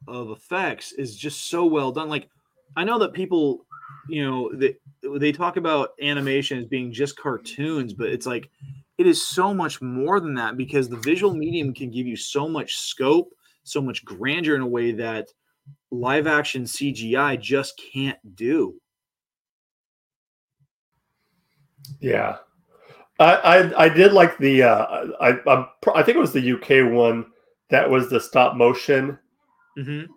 of 0.09 0.31
effects 0.31 0.93
is 0.93 1.17
just 1.17 1.47
so 1.51 1.67
well 1.67 1.93
done. 1.93 2.09
Like 2.09 2.31
I 2.77 2.85
know 2.85 2.99
that 3.01 3.13
people, 3.13 3.67
you 4.09 4.25
know, 4.25 4.53
they 4.55 4.77
they 5.19 5.33
talk 5.33 5.57
about 5.57 5.91
animation 6.01 6.59
as 6.59 6.67
being 6.67 6.93
just 6.93 7.17
cartoons, 7.19 7.93
but 7.95 8.09
it's 8.11 8.27
like 8.27 8.51
it 8.99 9.07
is 9.07 9.27
so 9.27 9.53
much 9.55 9.83
more 9.83 10.21
than 10.21 10.35
that 10.35 10.57
because 10.57 10.89
the 10.89 10.97
visual 10.99 11.35
medium 11.35 11.75
can 11.75 11.91
give 11.91 12.07
you 12.07 12.17
so 12.17 12.49
much 12.49 12.77
scope, 12.77 13.35
so 13.65 13.81
much 13.83 14.05
grandeur 14.05 14.55
in 14.57 14.63
a 14.63 14.67
way 14.67 14.93
that 14.93 15.29
live 15.91 16.27
action 16.27 16.65
CGI 16.67 17.37
just 17.41 17.81
can't 17.93 18.37
do. 18.37 18.81
Yeah, 22.01 22.39
I 23.19 23.35
I, 23.35 23.85
I 23.85 23.89
did 23.89 24.13
like 24.13 24.37
the 24.39 24.63
uh, 24.65 25.07
I 25.21 25.39
I'm, 25.47 25.67
I 25.95 26.03
think 26.03 26.17
it 26.17 26.21
was 26.21 26.33
the 26.33 26.53
UK 26.53 26.93
one 26.93 27.27
that 27.71 27.89
was 27.89 28.09
the 28.11 28.21
stop 28.21 28.57
motion. 28.57 29.19
Mm-hmm. 29.79 30.13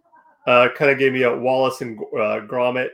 Uh, 0.48 0.70
kind 0.76 0.90
of 0.92 0.98
gave 0.98 1.14
me 1.14 1.24
a 1.24 1.36
Wallace 1.36 1.82
and 1.82 2.00
uh, 2.00 2.42
Gromit 2.48 2.90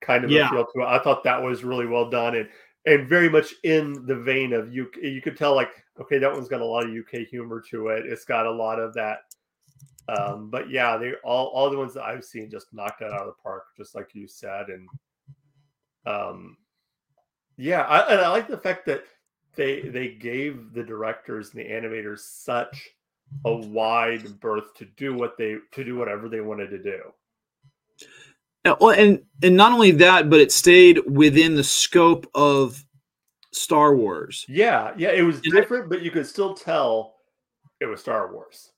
kind 0.00 0.24
of 0.24 0.30
Yeah. 0.30 0.48
feel 0.50 0.66
to 0.74 0.80
it. 0.80 0.86
I 0.86 0.98
thought 0.98 1.24
that 1.24 1.42
was 1.42 1.64
really 1.64 1.86
well 1.86 2.08
done 2.08 2.36
and 2.36 2.48
and 2.86 3.08
very 3.08 3.28
much 3.30 3.54
in 3.64 4.04
the 4.06 4.16
vein 4.16 4.52
of 4.52 4.72
you. 4.74 4.90
You 5.00 5.20
could 5.22 5.36
tell 5.36 5.54
like 5.54 5.70
okay, 6.00 6.18
that 6.18 6.32
one's 6.32 6.48
got 6.48 6.60
a 6.60 6.64
lot 6.64 6.84
of 6.84 6.90
UK 6.90 7.26
humor 7.26 7.62
to 7.70 7.88
it. 7.88 8.06
It's 8.06 8.24
got 8.24 8.46
a 8.46 8.50
lot 8.50 8.78
of 8.80 8.94
that. 8.94 9.18
Um, 10.08 10.50
but 10.50 10.68
yeah, 10.68 10.96
they 10.98 11.14
all 11.24 11.46
all 11.48 11.70
the 11.70 11.78
ones 11.78 11.94
that 11.94 12.04
I've 12.04 12.24
seen 12.24 12.50
just 12.50 12.72
knocked 12.74 13.00
it 13.00 13.12
out 13.12 13.20
of 13.22 13.26
the 13.28 13.42
park, 13.42 13.64
just 13.76 13.94
like 13.94 14.14
you 14.14 14.28
said, 14.28 14.66
and 14.68 14.88
um, 16.06 16.56
yeah, 17.56 17.82
I, 17.82 18.12
and 18.12 18.20
I 18.20 18.28
like 18.28 18.48
the 18.48 18.58
fact 18.58 18.84
that 18.86 19.04
they 19.56 19.82
they 19.82 20.08
gave 20.08 20.72
the 20.72 20.82
directors 20.82 21.50
and 21.52 21.60
the 21.60 21.68
animators 21.68 22.20
such 22.20 22.90
a 23.44 23.52
wide 23.54 24.38
berth 24.40 24.74
to 24.76 24.84
do 24.96 25.14
what 25.14 25.36
they 25.38 25.56
to 25.72 25.84
do 25.84 25.96
whatever 25.96 26.28
they 26.28 26.40
wanted 26.40 26.70
to 26.70 26.78
do. 26.82 27.00
Well, 28.64 28.90
and 28.90 29.22
and 29.42 29.56
not 29.56 29.72
only 29.72 29.90
that, 29.92 30.30
but 30.30 30.40
it 30.40 30.50
stayed 30.52 30.98
within 31.06 31.54
the 31.54 31.64
scope 31.64 32.26
of 32.34 32.82
Star 33.52 33.94
Wars. 33.94 34.46
Yeah, 34.48 34.92
yeah, 34.96 35.10
it 35.10 35.22
was 35.22 35.36
And 35.44 35.54
I- 35.54 35.60
different, 35.60 35.88
but 35.90 36.02
you 36.02 36.10
could 36.10 36.26
still 36.26 36.54
tell 36.54 37.16
it 37.80 37.86
was 37.86 38.00
Star 38.00 38.32
Wars. 38.32 38.72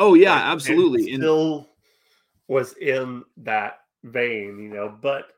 Oh 0.00 0.14
yeah, 0.14 0.34
Like, 0.34 0.42
it 0.42 0.46
absolutely. 0.46 1.12
And 1.12 1.22
still 1.22 1.68
was 2.48 2.74
in 2.74 3.22
that 3.38 3.78
vein, 4.02 4.58
you 4.58 4.68
know, 4.68 4.98
but 5.00 5.28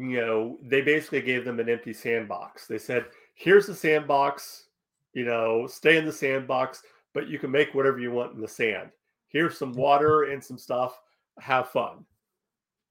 you 0.00 0.20
know, 0.20 0.58
they 0.62 0.80
basically 0.80 1.20
gave 1.20 1.44
them 1.44 1.60
an 1.60 1.68
empty 1.68 1.92
sandbox. 1.92 2.66
They 2.66 2.78
said, 2.78 3.06
"Here's 3.34 3.66
the 3.66 3.74
sandbox, 3.74 4.66
you 5.12 5.24
know, 5.24 5.66
stay 5.66 5.96
in 5.98 6.06
the 6.06 6.12
sandbox, 6.12 6.82
but 7.12 7.28
you 7.28 7.38
can 7.38 7.50
make 7.50 7.74
whatever 7.74 7.98
you 7.98 8.10
want 8.10 8.34
in 8.34 8.40
the 8.40 8.48
sand. 8.48 8.90
Here's 9.28 9.58
some 9.58 9.72
water 9.74 10.24
and 10.24 10.42
some 10.42 10.58
stuff. 10.58 11.00
Have 11.38 11.68
fun." 11.68 12.04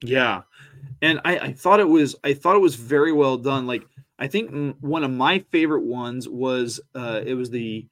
yeah, 0.02 0.42
and 1.02 1.20
I, 1.26 1.40
I 1.40 1.54
thought 1.54 1.80
it 1.80 1.90
was 1.90 2.16
I 2.24 2.34
thought 2.34 2.56
it 2.56 2.62
was 2.62 2.76
very 2.76 3.12
well 3.12 3.38
done. 3.38 3.68
Like 3.68 3.86
I 4.18 4.28
think 4.28 4.78
one 4.82 5.04
of 5.04 5.12
my 5.12 5.40
favorite 5.52 5.84
ones 5.84 6.28
was 6.28 6.80
uh, 6.96 7.22
it 7.26 7.34
was 7.34 7.50
the 7.50 7.88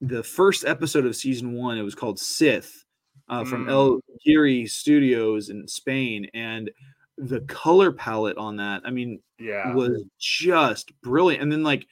the 0.00 0.22
first 0.22 0.64
episode 0.64 1.06
of 1.06 1.16
season 1.16 1.52
one. 1.52 1.78
It 1.78 1.82
was 1.82 1.94
called 1.94 2.18
Sith 2.18 2.84
uh, 3.28 3.44
from 3.44 3.66
Mm. 3.66 3.70
El 3.70 4.00
Guiri 4.26 4.68
Studios 4.68 5.48
in 5.48 5.68
Spain, 5.68 6.28
and 6.34 6.70
the 7.18 7.40
color 7.42 7.92
palette 7.92 8.36
on 8.38 8.56
that. 8.56 8.82
I 8.84 8.90
mean, 8.90 9.20
Yeah. 9.38 9.74
was 9.74 10.02
just 10.18 10.92
brilliant. 11.02 11.42
And 11.42 11.52
then 11.52 11.62
like 11.62 11.86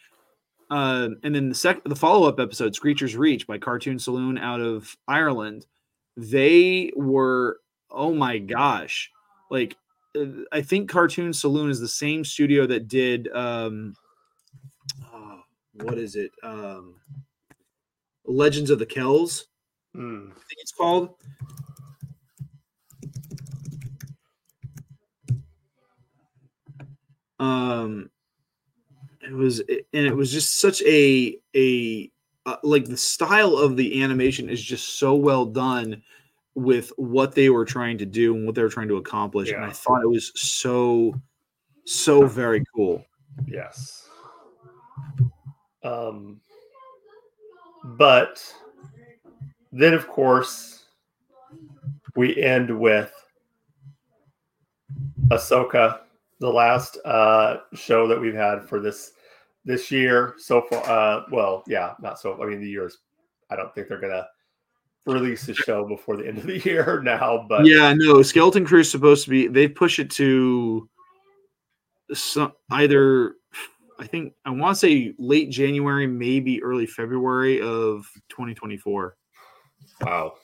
uh 0.70 1.10
and 1.22 1.34
then 1.34 1.48
the 1.50 1.54
second 1.54 1.82
the 1.84 1.96
follow-up 1.96 2.40
episode, 2.40 2.74
Screecher's 2.74 3.16
Reach 3.16 3.46
by 3.46 3.58
Cartoon 3.58 3.98
Saloon 3.98 4.38
out 4.38 4.60
of 4.60 4.96
Ireland, 5.06 5.66
they 6.16 6.92
were 6.96 7.58
oh 7.90 8.14
my 8.14 8.38
gosh. 8.38 9.10
Like 9.50 9.76
uh, 10.16 10.26
I 10.50 10.62
think 10.62 10.90
Cartoon 10.90 11.32
Saloon 11.32 11.70
is 11.70 11.78
the 11.80 11.88
same 11.88 12.24
studio 12.24 12.66
that 12.66 12.88
did 12.88 13.28
um 13.32 13.94
oh, 15.12 15.40
what 15.74 15.98
is 15.98 16.16
it? 16.16 16.32
Um 16.42 16.96
Legends 18.24 18.70
of 18.70 18.78
the 18.78 18.86
Kells, 18.86 19.46
Mm. 19.96 20.30
I 20.30 20.34
think 20.34 20.58
it's 20.60 20.72
called. 20.72 21.10
Um, 27.42 28.08
it 29.20 29.32
was, 29.32 29.58
and 29.60 30.06
it 30.06 30.14
was 30.14 30.30
just 30.30 30.60
such 30.60 30.80
a 30.82 31.36
a 31.56 32.10
uh, 32.46 32.56
like 32.62 32.84
the 32.84 32.96
style 32.96 33.56
of 33.56 33.76
the 33.76 34.00
animation 34.00 34.48
is 34.48 34.62
just 34.62 35.00
so 35.00 35.16
well 35.16 35.44
done 35.44 36.02
with 36.54 36.92
what 36.96 37.34
they 37.34 37.50
were 37.50 37.64
trying 37.64 37.98
to 37.98 38.06
do 38.06 38.36
and 38.36 38.46
what 38.46 38.54
they 38.54 38.62
were 38.62 38.68
trying 38.68 38.88
to 38.88 38.96
accomplish, 38.96 39.50
and 39.50 39.64
I 39.64 39.70
thought 39.70 40.02
it 40.02 40.08
was 40.08 40.30
so 40.36 41.20
so 41.84 42.26
very 42.26 42.64
cool. 42.74 43.04
Yes. 43.46 44.08
Um, 45.82 46.40
but 47.82 48.54
then, 49.72 49.94
of 49.94 50.06
course, 50.06 50.84
we 52.14 52.40
end 52.40 52.78
with 52.78 53.12
Ahsoka, 55.28 56.00
the 56.42 56.52
last 56.52 56.98
uh, 57.04 57.58
show 57.72 58.08
that 58.08 58.20
we've 58.20 58.34
had 58.34 58.68
for 58.68 58.80
this 58.80 59.12
this 59.64 59.92
year 59.92 60.34
so 60.38 60.60
far. 60.62 60.82
Uh, 60.84 61.22
well, 61.30 61.62
yeah, 61.68 61.94
not 62.00 62.18
so. 62.18 62.42
I 62.42 62.46
mean, 62.46 62.60
the 62.60 62.68
years. 62.68 62.98
I 63.48 63.54
don't 63.54 63.72
think 63.74 63.86
they're 63.86 64.00
gonna 64.00 64.26
release 65.06 65.46
the 65.46 65.54
show 65.54 65.86
before 65.86 66.16
the 66.16 66.26
end 66.26 66.38
of 66.38 66.46
the 66.46 66.58
year 66.64 67.00
now. 67.02 67.46
But 67.48 67.64
yeah, 67.64 67.94
no, 67.96 68.22
Skeleton 68.22 68.66
Crew 68.66 68.80
is 68.80 68.90
supposed 68.90 69.24
to 69.24 69.30
be. 69.30 69.46
They 69.46 69.68
push 69.68 70.00
it 70.00 70.10
to 70.12 70.88
some 72.12 72.52
either. 72.72 73.36
I 74.00 74.08
think 74.08 74.34
I 74.44 74.50
want 74.50 74.74
to 74.74 74.80
say 74.80 75.14
late 75.18 75.48
January, 75.48 76.08
maybe 76.08 76.60
early 76.60 76.86
February 76.86 77.60
of 77.60 78.04
2024. 78.30 79.16
wow. 80.00 80.34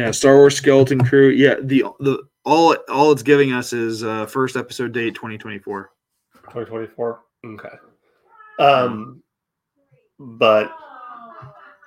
Yeah, 0.00 0.10
Star 0.12 0.36
Wars 0.36 0.56
Skeleton 0.56 1.04
Crew. 1.04 1.28
Yeah, 1.28 1.56
the 1.62 1.84
the 2.00 2.22
all 2.44 2.74
all 2.88 3.12
it's 3.12 3.22
giving 3.22 3.52
us 3.52 3.72
is 3.72 4.02
uh 4.02 4.26
first 4.26 4.56
episode 4.56 4.92
date 4.92 5.14
2024. 5.14 5.90
2024 6.50 7.20
okay 7.44 7.68
um 8.58 9.22
but 10.18 10.72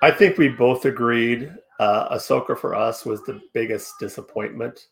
i 0.02 0.10
think 0.10 0.38
we 0.38 0.48
both 0.48 0.84
agreed 0.86 1.52
uh 1.80 2.16
ahsoka 2.16 2.58
for 2.58 2.74
us 2.74 3.04
was 3.04 3.22
the 3.24 3.40
biggest 3.52 3.94
disappointment 4.00 4.88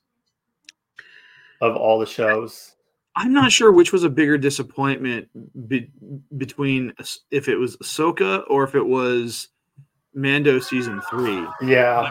of 1.60 1.76
all 1.76 1.98
the 1.98 2.06
shows 2.06 2.74
I'm 3.14 3.32
not 3.34 3.52
sure 3.52 3.72
which 3.72 3.92
was 3.92 4.04
a 4.04 4.10
bigger 4.10 4.38
disappointment 4.38 5.28
be, 5.68 5.90
between 6.38 6.94
if 7.30 7.46
it 7.46 7.56
was 7.56 7.76
Ahsoka 7.76 8.42
or 8.48 8.64
if 8.64 8.74
it 8.74 8.86
was 8.86 9.48
Mando 10.14 10.58
season 10.58 11.02
three. 11.10 11.46
yeah 11.60 12.08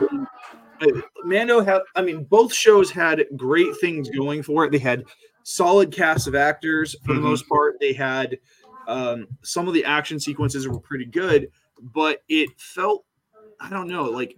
Mando 1.24 1.62
had, 1.62 1.82
I 1.96 2.02
mean, 2.02 2.24
both 2.24 2.54
shows 2.54 2.90
had 2.92 3.26
great 3.36 3.76
things 3.78 4.10
going 4.10 4.44
for 4.44 4.66
it. 4.66 4.72
They 4.72 4.80
had 4.80 5.06
solid 5.44 5.92
cast 5.92 6.28
of 6.28 6.36
actors 6.36 6.96
for 7.06 7.14
the 7.14 7.20
Mhm. 7.20 7.24
most 7.24 7.48
part. 7.48 7.80
They 7.80 7.94
had 7.94 8.38
um, 8.88 9.28
some 9.44 9.68
of 9.68 9.74
the 9.74 9.86
action 9.86 10.20
sequences 10.20 10.68
were 10.68 10.80
pretty 10.80 11.06
good, 11.06 11.52
but 11.94 12.24
it 12.28 12.50
felt, 12.60 13.06
I 13.60 13.70
don't 13.70 13.88
know, 13.88 14.06
like 14.06 14.38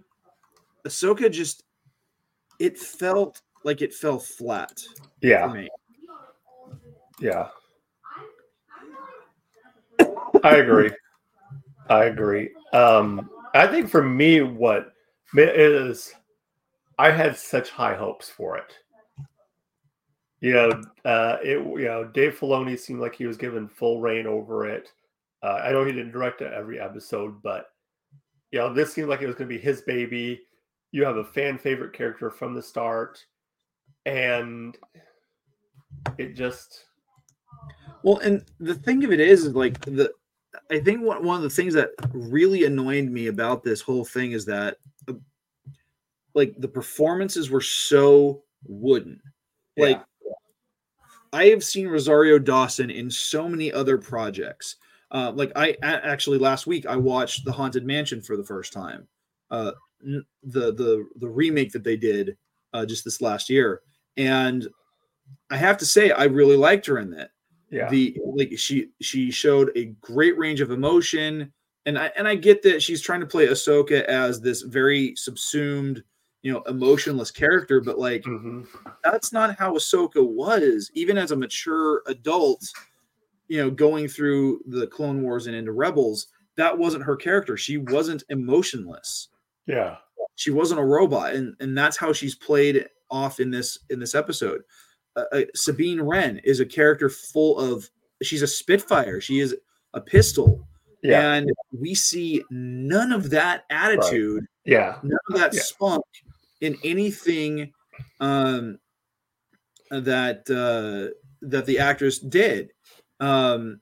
Ahsoka 0.84 1.30
just, 1.30 1.64
it 2.58 2.78
felt 2.78 3.40
like 3.64 3.80
it 3.82 3.94
fell 3.94 4.18
flat 4.18 4.84
yeah 5.22 5.66
yeah 7.20 7.48
i 10.44 10.56
agree 10.56 10.90
i 11.88 12.04
agree 12.04 12.50
um 12.72 13.30
i 13.54 13.66
think 13.66 13.88
for 13.88 14.02
me 14.02 14.42
what 14.42 14.92
is 15.34 16.14
I 16.98 17.10
had 17.10 17.36
such 17.36 17.70
high 17.70 17.94
hopes 17.94 18.30
for 18.30 18.56
it. 18.56 18.72
You 20.40 20.52
know, 20.52 20.82
uh, 21.04 21.38
it 21.42 21.58
you 21.58 21.86
know 21.86 22.04
Dave 22.04 22.38
Filoni 22.38 22.78
seemed 22.78 23.00
like 23.00 23.14
he 23.14 23.26
was 23.26 23.36
given 23.36 23.68
full 23.68 24.00
rein 24.00 24.26
over 24.26 24.66
it. 24.66 24.90
Uh, 25.42 25.60
I 25.64 25.72
know 25.72 25.84
he 25.84 25.92
didn't 25.92 26.12
direct 26.12 26.42
every 26.42 26.80
episode, 26.80 27.42
but 27.42 27.66
you 28.50 28.58
know 28.58 28.72
this 28.72 28.92
seemed 28.92 29.08
like 29.08 29.22
it 29.22 29.26
was 29.26 29.36
going 29.36 29.48
to 29.48 29.54
be 29.54 29.60
his 29.60 29.82
baby. 29.82 30.42
You 30.92 31.04
have 31.04 31.16
a 31.16 31.24
fan 31.24 31.58
favorite 31.58 31.92
character 31.92 32.30
from 32.30 32.54
the 32.54 32.62
start, 32.62 33.24
and 34.06 34.76
it 36.18 36.34
just 36.34 36.84
well, 38.02 38.18
and 38.18 38.44
the 38.60 38.74
thing 38.74 39.02
of 39.02 39.12
it 39.12 39.20
is, 39.20 39.46
is 39.46 39.54
like 39.54 39.80
the 39.80 40.12
I 40.70 40.78
think 40.78 41.02
one, 41.02 41.36
of 41.36 41.42
the 41.42 41.50
things 41.50 41.74
that 41.74 41.90
really 42.12 42.64
annoyed 42.64 43.06
me 43.06 43.26
about 43.26 43.64
this 43.64 43.80
whole 43.80 44.04
thing 44.04 44.32
is 44.32 44.44
that 44.44 44.76
uh, 45.08 45.14
like 46.34 46.54
the 46.58 46.68
performances 46.68 47.50
were 47.50 47.60
so 47.60 48.42
wooden. 48.66 49.20
Yeah. 49.76 49.84
Like 49.84 50.04
I 51.32 51.46
have 51.46 51.64
seen 51.64 51.88
Rosario 51.88 52.38
Dawson 52.38 52.90
in 52.90 53.10
so 53.10 53.48
many 53.48 53.72
other 53.72 53.98
projects. 53.98 54.76
Uh, 55.10 55.32
like 55.34 55.52
I 55.56 55.76
actually 55.82 56.38
last 56.38 56.66
week 56.66 56.86
I 56.86 56.96
watched 56.96 57.44
The 57.44 57.52
Haunted 57.52 57.84
Mansion 57.84 58.22
for 58.22 58.36
the 58.36 58.44
first 58.44 58.72
time. 58.72 59.06
Uh, 59.50 59.72
the 60.00 60.72
the 60.72 61.06
the 61.16 61.28
remake 61.28 61.72
that 61.72 61.84
they 61.84 61.96
did 61.96 62.36
uh, 62.72 62.84
just 62.84 63.04
this 63.04 63.20
last 63.20 63.48
year, 63.48 63.82
and 64.16 64.68
I 65.50 65.56
have 65.56 65.76
to 65.78 65.86
say 65.86 66.10
I 66.10 66.24
really 66.24 66.56
liked 66.56 66.86
her 66.86 66.98
in 66.98 67.10
that. 67.10 67.30
Yeah. 67.70 67.88
The 67.88 68.16
like 68.24 68.58
she 68.58 68.90
she 69.00 69.30
showed 69.30 69.70
a 69.76 69.86
great 70.00 70.38
range 70.38 70.60
of 70.60 70.70
emotion, 70.70 71.52
and 71.86 71.98
I 71.98 72.12
and 72.16 72.28
I 72.28 72.34
get 72.34 72.62
that 72.62 72.82
she's 72.82 73.02
trying 73.02 73.20
to 73.20 73.26
play 73.26 73.46
Ahsoka 73.46 74.02
as 74.04 74.40
this 74.40 74.62
very 74.62 75.14
subsumed, 75.16 76.02
you 76.44 76.52
know, 76.52 76.62
emotionless 76.68 77.32
character, 77.32 77.80
but 77.80 77.98
like 77.98 78.22
mm-hmm. 78.22 78.62
that's 79.02 79.32
not 79.32 79.58
how 79.58 79.74
Ahsoka 79.74 80.24
was, 80.24 80.90
even 80.94 81.18
as 81.18 81.32
a 81.32 81.36
mature 81.36 82.02
adult, 82.06 82.64
you 83.48 83.58
know, 83.58 83.70
going 83.70 84.06
through 84.06 84.60
the 84.66 84.86
Clone 84.86 85.22
Wars 85.22 85.48
and 85.48 85.56
into 85.56 85.72
Rebels. 85.72 86.28
That 86.56 86.78
wasn't 86.78 87.02
her 87.02 87.16
character. 87.16 87.56
She 87.56 87.78
wasn't 87.78 88.22
emotionless. 88.28 89.30
Yeah. 89.66 89.96
She 90.36 90.52
wasn't 90.52 90.80
a 90.80 90.84
robot, 90.84 91.34
and 91.34 91.56
and 91.58 91.76
that's 91.76 91.96
how 91.96 92.12
she's 92.12 92.36
played 92.36 92.86
off 93.10 93.40
in 93.40 93.50
this 93.50 93.80
in 93.90 93.98
this 93.98 94.14
episode 94.14 94.62
uh, 95.16 95.42
Sabine 95.54 96.00
Wren 96.00 96.40
is 96.44 96.60
a 96.60 96.66
character 96.66 97.08
full 97.08 97.58
of 97.58 97.88
she's 98.22 98.42
a 98.42 98.46
Spitfire. 98.46 99.20
She 99.20 99.40
is 99.40 99.56
a 99.92 100.00
pistol. 100.00 100.66
Yeah. 101.02 101.34
And 101.34 101.50
we 101.78 101.94
see 101.94 102.42
none 102.50 103.12
of 103.12 103.30
that 103.30 103.64
attitude. 103.70 104.40
Right. 104.40 104.72
Yeah. 104.72 104.96
None 105.02 105.18
of 105.28 105.36
that 105.36 105.54
yeah. 105.54 105.60
spunk 105.60 106.04
in 106.64 106.78
anything 106.82 107.72
um, 108.20 108.78
that 109.90 110.48
uh, 110.50 111.14
that 111.42 111.66
the 111.66 111.78
actress 111.78 112.18
did. 112.18 112.70
Um, 113.20 113.80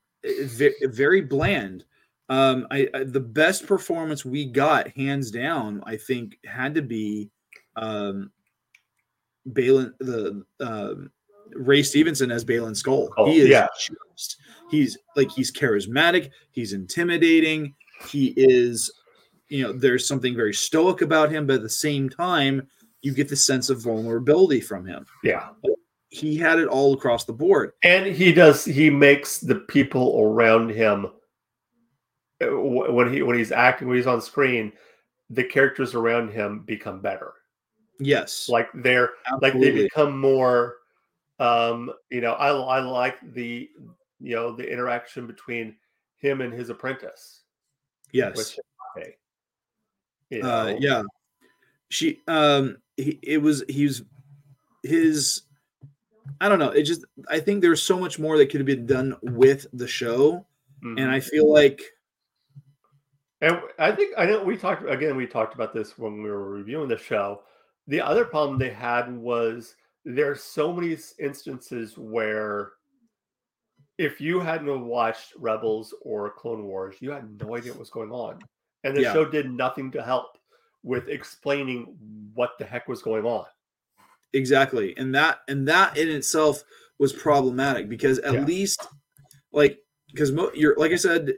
very, 0.85 1.21
bland. 1.21 1.85
Um, 2.29 2.67
I, 2.71 2.89
I, 2.95 3.05
the 3.05 3.21
best 3.21 3.67
performance 3.67 4.25
we 4.25 4.47
got, 4.47 4.89
hands 4.97 5.31
down, 5.31 5.83
I 5.87 5.97
think, 5.97 6.39
had 6.45 6.75
to 6.77 6.83
be 6.83 7.31
um, 7.77 8.31
Baylan 9.49 9.93
the 9.99 10.45
um, 10.61 11.11
Ray 11.55 11.83
Stevenson 11.83 12.31
as 12.31 12.45
Baylan 12.45 12.81
Skoll. 12.81 13.11
Oh, 13.17 13.27
he 13.27 13.41
is 13.41 13.49
yeah. 13.49 13.67
just, 14.17 14.37
he's 14.71 14.97
like 15.17 15.31
he's 15.31 15.53
charismatic, 15.53 16.31
he's 16.53 16.73
intimidating, 16.73 17.75
he 18.09 18.33
is, 18.37 18.91
you 19.49 19.63
know, 19.63 19.73
there's 19.73 20.07
something 20.07 20.35
very 20.35 20.55
stoic 20.55 21.03
about 21.03 21.31
him, 21.31 21.47
but 21.47 21.57
at 21.57 21.63
the 21.63 21.69
same 21.69 22.09
time, 22.09 22.69
you 23.03 23.13
get 23.13 23.29
the 23.29 23.37
sense 23.37 23.69
of 23.69 23.83
vulnerability 23.83 24.61
from 24.61 24.87
him. 24.87 25.05
Yeah. 25.23 25.51
He 26.09 26.37
had 26.37 26.59
it 26.59 26.69
all 26.69 26.95
across 26.95 27.25
the 27.25 27.33
board. 27.33 27.73
And 27.83 28.07
he 28.07 28.33
does 28.33 28.65
he 28.65 28.91
makes 28.91 29.39
the 29.39 29.57
people 29.57 30.21
around 30.21 30.71
him 30.71 31.07
uh, 32.43 32.47
when 32.47 33.13
he 33.13 33.23
when 33.23 33.37
he's 33.37 33.53
acting 33.53 33.89
when 33.89 33.97
he's 33.97 34.07
on 34.07 34.21
screen, 34.21 34.73
the 35.31 35.45
characters 35.45 35.95
around 35.95 36.31
him 36.31 36.61
become 36.61 37.01
better. 37.01 37.33
Yes. 37.99 38.49
Like 38.49 38.69
they're 38.75 39.11
Absolutely. 39.27 39.51
like 39.51 39.61
they 39.61 39.83
become 39.83 40.19
more 40.19 40.77
um, 41.39 41.93
you 42.11 42.21
know, 42.21 42.35
I 42.35 42.51
I 42.51 42.81
like 42.81 43.17
the 43.35 43.69
you 44.21 44.37
know 44.37 44.55
the 44.55 44.71
interaction 44.71 45.27
between 45.27 45.75
him 46.19 46.41
and 46.41 46.53
his 46.53 46.71
apprentice. 46.71 47.43
Yes. 48.13 48.37
Which, 48.37 48.59
okay. 48.97 49.17
You 50.31 50.43
uh, 50.43 50.47
know. 50.47 50.75
uh, 50.75 50.77
yeah. 50.79 51.03
She 51.93 52.23
um 52.27 52.79
he, 52.97 53.19
it 53.23 53.43
was 53.43 53.63
he's 53.69 54.03
his 54.83 55.43
I 56.41 56.49
don't 56.49 56.59
know. 56.59 56.71
It 56.71 56.85
just 56.85 57.05
I 57.29 57.39
think 57.39 57.61
there's 57.61 57.83
so 57.83 57.99
much 57.99 58.19
more 58.19 58.39
that 58.39 58.47
could 58.47 58.61
have 58.61 58.67
been 58.67 58.87
done 58.87 59.15
with 59.21 59.67
the 59.75 59.87
show. 59.87 60.47
Mm-hmm. 60.83 60.99
And 60.99 61.11
I 61.11 61.21
feel 61.21 61.53
like 61.53 61.83
and 63.43 63.61
I 63.79 63.93
think 63.93 64.15
I 64.17 64.25
know 64.25 64.43
we 64.43 64.57
talked 64.57 64.89
again, 64.89 65.17
we 65.17 65.27
talked 65.27 65.55
about 65.55 65.75
this 65.75 65.99
when 65.99 66.23
we 66.23 66.31
were 66.31 66.49
reviewing 66.49 66.89
the 66.89 66.97
show. 66.97 67.43
The 67.89 68.01
other 68.01 68.25
problem 68.25 68.59
they 68.59 68.71
had 68.71 69.15
was 69.15 69.77
there 70.07 70.31
are 70.31 70.37
so 70.37 70.73
many 70.73 70.97
instances 71.19 71.99
where 71.99 72.73
if 73.99 74.19
you 74.19 74.41
hadn't 74.41 74.87
watched 74.87 75.35
Rebels 75.37 75.95
or 76.01 76.31
Clone 76.31 76.65
Wars, 76.65 76.97
you 77.01 77.11
had 77.11 77.39
no 77.39 77.55
idea 77.55 77.73
what 77.73 77.81
was 77.81 77.91
going 77.91 78.13
on. 78.13 78.39
And 78.83 78.97
the 78.97 79.03
yeah. 79.03 79.13
show 79.13 79.27
did 79.27 79.53
nothing 79.53 79.91
to 79.93 80.03
help 80.03 80.39
with 80.83 81.09
explaining 81.09 81.97
what 82.35 82.53
the 82.59 82.65
heck 82.65 82.89
was 82.89 83.03
going 83.03 83.25
on. 83.25 83.45
Exactly. 84.33 84.95
And 84.97 85.15
that 85.15 85.41
and 85.49 85.67
that 85.69 85.97
in 85.97 86.09
itself 86.09 86.63
was 86.99 87.13
problematic 87.13 87.89
because 87.89 88.19
at 88.21 88.35
yeah. 88.35 88.45
least 88.45 88.87
like 89.53 89.79
because 90.09 90.33
mo- 90.33 90.53
you're 90.55 90.77
like 90.77 90.93
I 90.93 90.97
said 90.97 91.35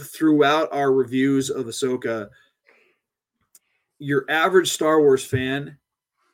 throughout 0.00 0.72
our 0.72 0.92
reviews 0.92 1.50
of 1.50 1.66
Ahsoka, 1.66 2.28
your 3.98 4.24
average 4.28 4.70
Star 4.70 5.00
Wars 5.00 5.24
fan 5.24 5.76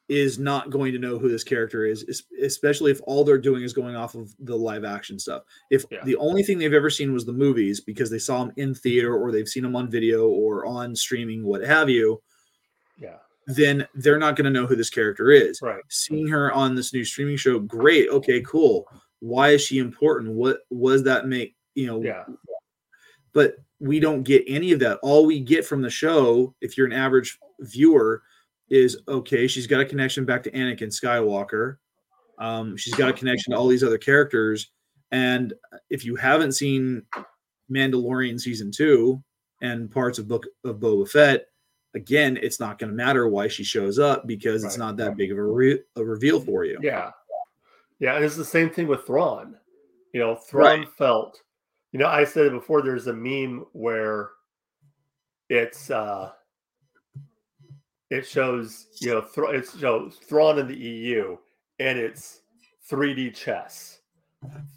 is 0.09 0.39
not 0.39 0.69
going 0.69 0.93
to 0.93 0.99
know 0.99 1.19
who 1.19 1.31
this 1.31 1.45
character 1.45 1.87
is, 1.87 2.23
especially 2.43 2.91
if 2.91 3.01
all 3.05 3.25
they're 3.25 3.39
doing 3.39 3.63
is 3.63 3.73
going 3.73 3.97
off 3.97 4.15
of 4.15 4.35
the 4.41 4.55
live 4.55 4.85
action 4.85 5.19
stuff. 5.19 5.43
If 5.71 5.87
yeah. 5.91 6.05
the 6.05 6.17
only 6.17 6.43
thing 6.43 6.59
they've 6.59 6.75
ever 6.75 6.91
seen 6.91 7.15
was 7.15 7.25
the 7.25 7.33
movies 7.33 7.81
because 7.81 8.11
they 8.11 8.19
saw 8.19 8.45
them 8.45 8.53
in 8.57 8.75
theater 8.75 9.17
or 9.17 9.33
they've 9.33 9.49
seen 9.49 9.63
them 9.63 9.77
on 9.77 9.91
video 9.91 10.29
or 10.29 10.67
on 10.67 10.95
streaming, 10.95 11.43
what 11.43 11.63
have 11.63 11.89
you, 11.89 12.23
yeah, 12.99 13.17
then 13.47 13.87
they're 13.95 14.19
not 14.19 14.37
going 14.37 14.45
to 14.45 14.51
know 14.51 14.67
who 14.67 14.77
this 14.77 14.91
character 14.91 15.31
is. 15.31 15.61
Right. 15.63 15.83
Seeing 15.89 16.29
her 16.29 16.53
on 16.53 16.75
this 16.75 16.93
new 16.93 17.05
streaming 17.05 17.37
show, 17.37 17.59
great. 17.59 18.09
Okay, 18.11 18.41
cool. 18.43 18.89
Why 19.21 19.51
is 19.51 19.63
she 19.63 19.79
important? 19.79 20.35
What 20.35 20.61
was 20.71 21.03
that 21.05 21.27
make? 21.27 21.55
You 21.75 21.87
know, 21.87 22.03
yeah. 22.03 22.25
But 23.33 23.57
we 23.81 24.01
don't 24.01 24.23
get 24.23 24.45
any 24.47 24.73
of 24.73 24.81
that. 24.81 24.99
All 25.03 25.27
we 25.27 25.41
get 25.41 25.67
from 25.67 25.83
the 25.83 25.91
show, 25.91 26.55
if 26.61 26.77
you're 26.77 26.87
an 26.87 26.93
average 26.93 27.39
viewer, 27.61 28.23
is 28.71 28.99
okay. 29.09 29.47
She's 29.47 29.67
got 29.67 29.81
a 29.81 29.85
connection 29.85 30.25
back 30.25 30.43
to 30.45 30.51
Anakin 30.53 30.89
Skywalker. 30.89 31.77
Um, 32.39 32.77
she's 32.77 32.95
got 32.95 33.11
a 33.11 33.13
connection 33.13 33.53
to 33.53 33.59
all 33.59 33.69
these 33.69 33.85
other 33.85 33.99
characters. 33.99 34.71
And 35.11 35.53
if 35.91 36.05
you 36.05 36.17
haven't 36.17 36.53
seen 36.53 37.03
Mandalorian 37.71 38.41
season 38.41 38.71
two 38.73 39.23
and 39.61 39.91
parts 39.91 40.19
of 40.19 40.29
Book 40.29 40.47
of 40.65 40.77
Boba 40.77 41.09
Fett, 41.09 41.47
again, 41.95 42.39
it's 42.43 42.61
not 42.61 42.79
going 42.79 42.91
to 42.91 42.97
matter 42.97 43.29
why 43.29 43.49
she 43.49 43.65
shows 43.65 43.99
up 43.99 44.27
because 44.27 44.63
right. 44.63 44.69
it's 44.69 44.79
not 44.79 44.97
that 44.97 45.17
big 45.17 45.33
of 45.33 45.39
a, 45.39 45.43
re- 45.43 45.81
a, 45.97 46.05
reveal 46.05 46.41
for 46.41 46.65
you. 46.65 46.79
Yeah, 46.83 47.11
yeah, 47.99 48.17
and 48.17 48.25
it's 48.25 48.37
the 48.37 48.45
same 48.45 48.71
thing 48.71 48.87
with 48.87 49.07
Thrawn. 49.07 49.57
You 50.13 50.21
know, 50.21 50.37
Thrawn 50.37 50.81
right. 50.81 50.89
felt. 50.97 51.41
You 51.93 52.01
know, 52.01 52.09
I 52.09 52.25
said 52.25 52.47
it 52.47 52.53
before. 52.53 52.83
There's 52.83 53.07
a 53.07 53.13
meme 53.13 53.67
where 53.73 54.31
it's 55.49 55.91
uh 55.91 56.31
it 58.11 58.27
shows 58.27 58.87
you 59.01 59.13
know 59.13 59.21
th- 59.21 59.55
it 59.55 59.79
shows 59.79 60.19
Thrawn 60.29 60.59
in 60.59 60.67
the 60.67 60.77
EU, 60.77 61.37
and 61.79 61.99
it's 61.99 62.41
3D 62.91 63.35
chess. 63.35 64.01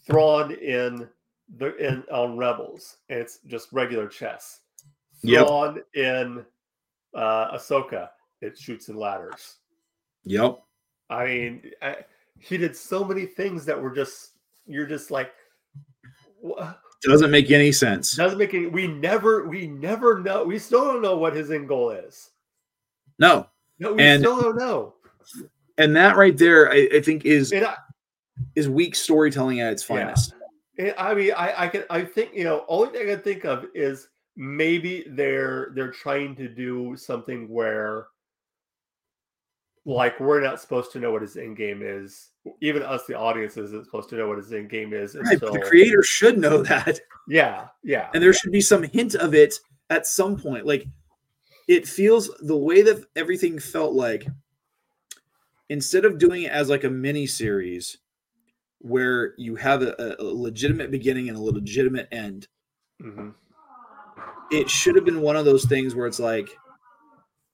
Thrawn 0.05 0.53
in 0.53 1.07
the 1.57 1.75
in 1.77 2.03
on 2.11 2.37
Rebels, 2.37 2.97
and 3.09 3.19
it's 3.19 3.39
just 3.47 3.71
regular 3.71 4.07
chess. 4.07 4.61
Thrawn 5.25 5.81
yep. 5.93 6.05
in 6.05 6.45
uh, 7.13 7.57
Ahsoka, 7.57 8.09
it 8.41 8.57
chutes 8.57 8.89
in 8.89 8.97
ladders. 8.97 9.57
Yep. 10.25 10.61
I 11.09 11.25
mean, 11.25 11.71
I, 11.81 11.97
he 12.39 12.57
did 12.57 12.75
so 12.75 13.03
many 13.03 13.25
things 13.25 13.65
that 13.65 13.81
were 13.81 13.93
just 13.93 14.31
you're 14.65 14.85
just 14.85 15.11
like 15.11 15.31
doesn't 17.01 17.31
make 17.31 17.51
any 17.51 17.71
sense. 17.71 18.15
Doesn't 18.15 18.37
make 18.37 18.53
any. 18.53 18.67
We 18.67 18.87
never, 18.87 19.47
we 19.47 19.67
never 19.67 20.19
know. 20.19 20.43
We 20.43 20.59
still 20.59 20.85
don't 20.85 21.01
know 21.01 21.17
what 21.17 21.35
his 21.35 21.51
end 21.51 21.67
goal 21.67 21.91
is. 21.91 22.31
No. 23.19 23.47
No, 23.79 23.93
we 23.93 24.03
and, 24.03 24.21
still 24.21 24.41
don't 24.41 24.57
know. 24.57 24.95
And 25.77 25.95
that 25.95 26.17
right 26.17 26.35
there, 26.35 26.71
I, 26.71 26.89
I 26.95 27.01
think 27.01 27.25
is 27.25 27.53
I, 27.53 27.75
is 28.55 28.67
weak 28.67 28.95
storytelling 28.95 29.61
at 29.61 29.71
its 29.71 29.83
finest. 29.83 30.33
Yeah. 30.77 30.93
I 30.97 31.13
mean, 31.13 31.33
I, 31.35 31.65
I 31.65 31.67
can 31.67 31.83
I 31.89 32.03
think 32.03 32.33
you 32.33 32.43
know, 32.43 32.65
only 32.67 32.89
thing 32.89 33.09
I 33.09 33.13
can 33.13 33.23
think 33.23 33.45
of 33.45 33.65
is 33.75 34.09
maybe 34.37 35.03
they're 35.09 35.71
they're 35.73 35.91
trying 35.91 36.35
to 36.35 36.47
do 36.47 36.95
something 36.95 37.49
where 37.49 38.07
like 39.85 40.19
we're 40.19 40.41
not 40.41 40.61
supposed 40.61 40.91
to 40.91 40.99
know 40.99 41.11
what 41.11 41.21
his 41.21 41.35
end 41.37 41.57
game 41.57 41.81
is. 41.83 42.29
Even 42.61 42.83
us, 42.83 43.05
the 43.07 43.15
audience, 43.17 43.57
isn't 43.57 43.85
supposed 43.85 44.09
to 44.09 44.15
know 44.15 44.27
what 44.27 44.37
his 44.37 44.53
end 44.53 44.69
game 44.69 44.93
is 44.93 45.15
Right, 45.15 45.33
until 45.33 45.53
the 45.53 45.59
creator 45.59 46.03
should 46.03 46.37
know 46.37 46.61
that. 46.63 46.99
yeah, 47.27 47.67
yeah, 47.83 48.09
and 48.13 48.21
there 48.21 48.33
should 48.33 48.51
be 48.51 48.61
some 48.61 48.83
hint 48.83 49.15
of 49.15 49.33
it 49.33 49.55
at 49.89 50.05
some 50.05 50.37
point 50.37 50.65
like 50.65 50.85
it 51.67 51.87
feels 51.87 52.29
the 52.41 52.55
way 52.57 52.81
that 52.81 53.03
everything 53.15 53.57
felt 53.57 53.93
like 53.93 54.27
instead 55.69 56.05
of 56.05 56.17
doing 56.17 56.43
it 56.43 56.51
as 56.51 56.69
like 56.69 56.83
a 56.83 56.89
mini 56.89 57.25
series 57.25 57.97
where 58.79 59.33
you 59.37 59.55
have 59.55 59.81
a, 59.81 60.15
a 60.19 60.23
legitimate 60.23 60.91
beginning 60.91 61.29
and 61.29 61.37
a 61.37 61.41
legitimate 61.41 62.07
end 62.11 62.47
hmm 63.01 63.29
it 64.51 64.69
should 64.69 64.95
have 64.95 65.05
been 65.05 65.21
one 65.21 65.35
of 65.35 65.45
those 65.45 65.65
things 65.65 65.95
where 65.95 66.07
it's 66.07 66.19
like 66.19 66.49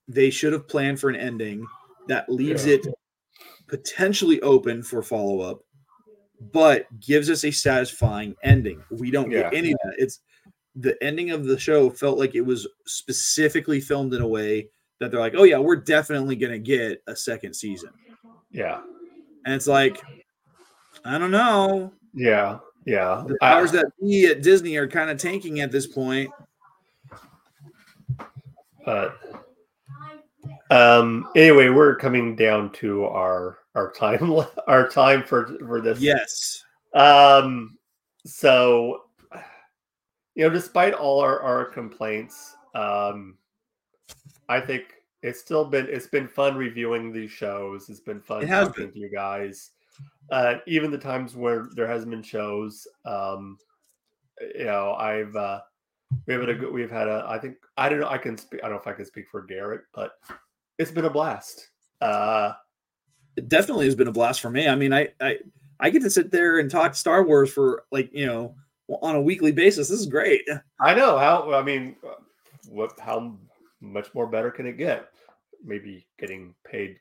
they 0.07 0.29
should 0.29 0.53
have 0.53 0.67
planned 0.67 0.99
for 0.99 1.09
an 1.09 1.15
ending 1.15 1.65
that 2.07 2.29
leaves 2.29 2.65
Yeah. 2.65 2.75
it 2.75 2.87
potentially 3.67 4.41
open 4.41 4.83
for 4.83 5.01
follow 5.01 5.39
up, 5.39 5.61
but 6.51 6.85
gives 6.99 7.29
us 7.29 7.43
a 7.45 7.51
satisfying 7.51 8.35
ending. 8.43 8.83
We 8.91 9.09
don't 9.11 9.29
get 9.29 9.53
any 9.53 9.71
of 9.71 9.77
that. 9.85 9.95
It's 9.97 10.19
the 10.75 11.01
ending 11.03 11.31
of 11.31 11.45
the 11.45 11.57
show 11.57 11.89
felt 11.89 12.17
like 12.19 12.35
it 12.35 12.41
was 12.41 12.67
specifically 12.85 13.79
filmed 13.79 14.13
in 14.13 14.21
a 14.21 14.27
way 14.27 14.67
that 14.99 15.11
they're 15.11 15.19
like, 15.19 15.35
oh 15.37 15.43
yeah, 15.43 15.57
we're 15.59 15.75
definitely 15.77 16.35
gonna 16.35 16.57
get 16.59 17.01
a 17.07 17.15
second 17.15 17.53
season. 17.55 17.89
yeah, 18.51 18.81
And 19.45 19.55
it's 19.55 19.67
like, 19.67 20.01
I 21.05 21.17
don't 21.17 21.31
know. 21.31 21.91
yeah, 22.13 22.59
yeah. 22.85 23.23
The 23.27 23.37
powers 23.41 23.71
that 23.71 23.87
be 24.01 24.25
at 24.27 24.41
Disney 24.43 24.75
are 24.77 24.87
kind 24.87 25.09
of 25.09 25.17
tanking 25.17 25.59
at 25.61 25.71
this 25.71 25.87
point. 25.87 26.29
But 28.85 29.17
um 30.71 31.27
anyway 31.35 31.69
we're 31.69 31.95
coming 31.95 32.35
down 32.35 32.71
to 32.71 33.05
our 33.05 33.59
our 33.75 33.91
time 33.91 34.33
our 34.67 34.87
time 34.87 35.23
for 35.23 35.57
for 35.59 35.81
this. 35.81 35.99
Yes. 35.99 36.63
um 36.93 37.77
so 38.25 39.03
you 40.35 40.43
know 40.43 40.49
despite 40.49 40.93
all 40.93 41.19
our 41.19 41.39
our 41.41 41.65
complaints 41.65 42.55
um 42.75 43.37
i 44.49 44.59
think 44.59 44.95
it's 45.21 45.39
still 45.39 45.63
been 45.65 45.87
it's 45.89 46.07
been 46.07 46.27
fun 46.27 46.55
reviewing 46.55 47.13
these 47.13 47.31
shows. 47.31 47.89
It's 47.89 48.01
been 48.01 48.19
fun 48.19 48.43
It 48.43 48.47
talking 48.47 48.91
to 48.91 48.99
you 48.99 49.09
guys. 49.09 49.71
Uh 50.31 50.55
even 50.67 50.91
the 50.91 50.97
times 50.97 51.35
where 51.35 51.67
there 51.75 51.87
hasn't 51.87 52.11
been 52.11 52.21
shows 52.23 52.85
um 53.05 53.57
you 54.57 54.65
know 54.65 54.93
i've 54.95 55.33
uh 55.35 55.61
we 56.25 56.33
have 56.33 56.41
had 56.41 56.49
a 56.49 56.55
good 56.55 56.71
we've 56.73 56.91
had 56.91 57.07
a 57.07 57.25
i 57.27 57.37
think 57.37 57.57
i 57.77 57.87
don't 57.89 57.99
know 57.99 58.09
i 58.09 58.17
can 58.17 58.37
speak 58.37 58.59
i 58.63 58.67
don't 58.67 58.75
know 58.75 58.81
if 58.81 58.87
i 58.87 58.93
can 58.93 59.05
speak 59.05 59.25
for 59.29 59.41
garrett 59.41 59.81
but 59.93 60.13
it's 60.77 60.91
been 60.91 61.05
a 61.05 61.09
blast 61.09 61.69
uh 62.01 62.53
it 63.35 63.49
definitely 63.49 63.85
has 63.85 63.95
been 63.95 64.07
a 64.07 64.11
blast 64.11 64.41
for 64.41 64.49
me. 64.49 64.67
I 64.67 64.75
mean, 64.75 64.93
I 64.93 65.09
I 65.19 65.39
I 65.79 65.89
get 65.89 66.01
to 66.03 66.09
sit 66.09 66.31
there 66.31 66.59
and 66.59 66.69
talk 66.69 66.95
Star 66.95 67.23
Wars 67.23 67.51
for 67.51 67.83
like 67.91 68.09
you 68.13 68.25
know 68.25 68.55
on 69.01 69.15
a 69.15 69.21
weekly 69.21 69.51
basis. 69.51 69.89
This 69.89 69.99
is 69.99 70.05
great. 70.05 70.47
I 70.79 70.93
know 70.93 71.17
how. 71.17 71.53
I 71.53 71.63
mean, 71.63 71.95
what? 72.69 72.99
How 72.99 73.35
much 73.81 74.13
more 74.13 74.27
better 74.27 74.51
can 74.51 74.67
it 74.67 74.77
get? 74.77 75.09
Maybe 75.63 76.05
getting 76.19 76.53
paid. 76.65 76.99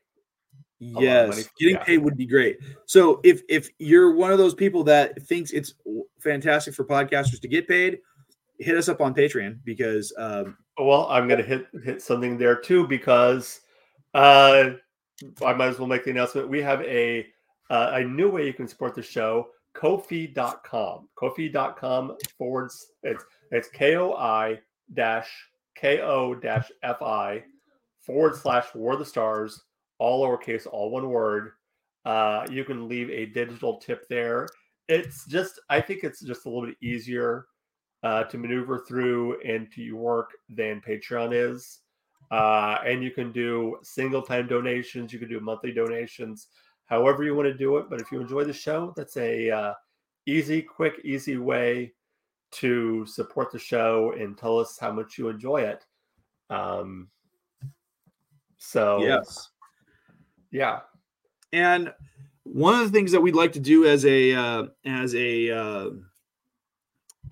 Yes, 0.78 1.48
getting 1.58 1.76
Yeah. 1.76 1.84
paid 1.84 1.98
would 1.98 2.16
be 2.16 2.26
great. 2.26 2.58
So 2.86 3.20
if 3.22 3.42
if 3.48 3.68
you're 3.78 4.14
one 4.14 4.32
of 4.32 4.38
those 4.38 4.54
people 4.54 4.82
that 4.84 5.20
thinks 5.22 5.52
it's 5.52 5.74
fantastic 6.18 6.74
for 6.74 6.84
podcasters 6.84 7.40
to 7.40 7.48
get 7.48 7.68
paid, 7.68 8.00
hit 8.62 8.76
us 8.76 8.88
up 8.88 9.00
on 9.00 9.14
Patreon 9.14 9.58
because 9.64 10.12
um, 10.18 10.56
Well, 10.78 11.06
I'm 11.08 11.28
gonna 11.28 11.42
hit 11.42 11.66
hit 11.84 12.02
something 12.02 12.38
there 12.38 12.56
too 12.56 12.86
because 12.86 13.60
uh, 14.14 14.70
I 15.44 15.52
might 15.52 15.68
as 15.68 15.78
well 15.78 15.88
make 15.88 16.04
the 16.04 16.10
announcement. 16.10 16.48
We 16.48 16.62
have 16.62 16.82
a 16.82 17.26
uh, 17.70 17.92
a 17.94 18.04
new 18.04 18.30
way 18.30 18.46
you 18.46 18.52
can 18.52 18.68
support 18.68 18.94
the 18.94 19.02
show. 19.02 19.48
Kofi.com. 19.74 21.08
Kofi.com 21.18 22.16
forward. 22.38 22.70
It's 23.02 23.24
it's 23.50 23.68
K 23.68 23.96
O 23.96 24.14
I 24.14 24.60
dash 24.94 25.30
K 25.74 26.00
O 26.00 26.34
dash 26.34 26.70
F 26.82 27.02
I 27.02 27.42
forward 28.00 28.36
slash 28.36 28.66
War 28.74 28.96
the 28.96 29.04
Stars, 29.04 29.62
all 29.98 30.26
lowercase, 30.26 30.66
all 30.70 30.90
one 30.90 31.08
word. 31.08 31.52
Uh, 32.04 32.44
you 32.50 32.64
can 32.64 32.88
leave 32.88 33.08
a 33.10 33.26
digital 33.26 33.78
tip 33.78 34.08
there. 34.08 34.48
It's 34.88 35.24
just, 35.26 35.60
I 35.70 35.80
think 35.80 36.02
it's 36.02 36.20
just 36.20 36.44
a 36.44 36.48
little 36.48 36.66
bit 36.66 36.76
easier 36.82 37.46
uh, 38.02 38.24
to 38.24 38.38
maneuver 38.38 38.84
through 38.86 39.40
and 39.42 39.70
to 39.72 39.92
work 39.92 40.30
than 40.48 40.80
Patreon 40.80 41.32
is. 41.32 41.80
Uh, 42.30 42.78
and 42.86 43.02
you 43.02 43.10
can 43.10 43.30
do 43.30 43.76
single 43.82 44.22
time 44.22 44.46
donations, 44.46 45.12
you 45.12 45.18
can 45.18 45.28
do 45.28 45.38
monthly 45.38 45.72
donations, 45.72 46.48
however 46.86 47.24
you 47.24 47.34
want 47.34 47.46
to 47.46 47.54
do 47.54 47.76
it. 47.76 47.90
But 47.90 48.00
if 48.00 48.10
you 48.10 48.20
enjoy 48.20 48.44
the 48.44 48.52
show, 48.52 48.94
that's 48.96 49.16
a 49.18 49.50
uh, 49.50 49.74
easy, 50.26 50.62
quick, 50.62 51.00
easy 51.04 51.36
way 51.36 51.92
to 52.52 53.04
support 53.06 53.50
the 53.50 53.58
show 53.58 54.14
and 54.18 54.36
tell 54.36 54.58
us 54.58 54.78
how 54.78 54.92
much 54.92 55.18
you 55.18 55.28
enjoy 55.28 55.62
it. 55.62 55.84
Um, 56.48 57.08
so 58.56 59.02
yes, 59.02 59.50
yeah, 60.50 60.80
and 61.52 61.92
one 62.44 62.74
of 62.74 62.80
the 62.90 62.96
things 62.96 63.12
that 63.12 63.20
we'd 63.20 63.34
like 63.34 63.52
to 63.52 63.60
do 63.60 63.86
as 63.86 64.04
a 64.06 64.34
uh, 64.34 64.64
as 64.84 65.14
a 65.14 65.50
uh, 65.50 65.90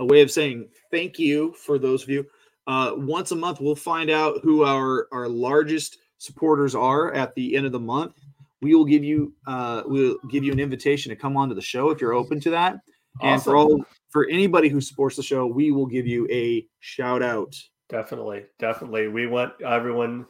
a 0.00 0.04
way 0.04 0.22
of 0.22 0.30
saying 0.30 0.68
thank 0.90 1.18
you 1.18 1.52
for 1.52 1.78
those 1.78 2.02
of 2.02 2.08
you. 2.08 2.26
Uh, 2.66 2.94
once 2.96 3.30
a 3.30 3.36
month, 3.36 3.60
we'll 3.60 3.76
find 3.76 4.10
out 4.10 4.40
who 4.42 4.64
our 4.64 5.06
our 5.12 5.28
largest 5.28 5.98
supporters 6.18 6.74
are 6.74 7.12
at 7.12 7.34
the 7.34 7.56
end 7.56 7.66
of 7.66 7.72
the 7.72 7.80
month. 7.80 8.14
We 8.60 8.74
will 8.74 8.84
give 8.84 9.04
you 9.04 9.32
uh, 9.46 9.82
we'll 9.86 10.16
give 10.30 10.42
you 10.42 10.52
an 10.52 10.60
invitation 10.60 11.10
to 11.10 11.16
come 11.16 11.36
onto 11.36 11.54
the 11.54 11.62
show 11.62 11.90
if 11.90 12.00
you're 12.00 12.14
open 12.14 12.40
to 12.40 12.50
that. 12.50 12.80
And 13.22 13.42
for 13.42 13.56
all 13.56 13.84
for 14.08 14.26
anybody 14.28 14.68
who 14.68 14.80
supports 14.80 15.16
the 15.16 15.22
show, 15.22 15.46
we 15.46 15.72
will 15.72 15.86
give 15.86 16.06
you 16.06 16.26
a 16.30 16.66
shout 16.80 17.22
out. 17.22 17.54
definitely, 17.88 18.44
definitely, 18.58 19.08
we 19.08 19.26
want 19.26 19.52
everyone 19.62 20.26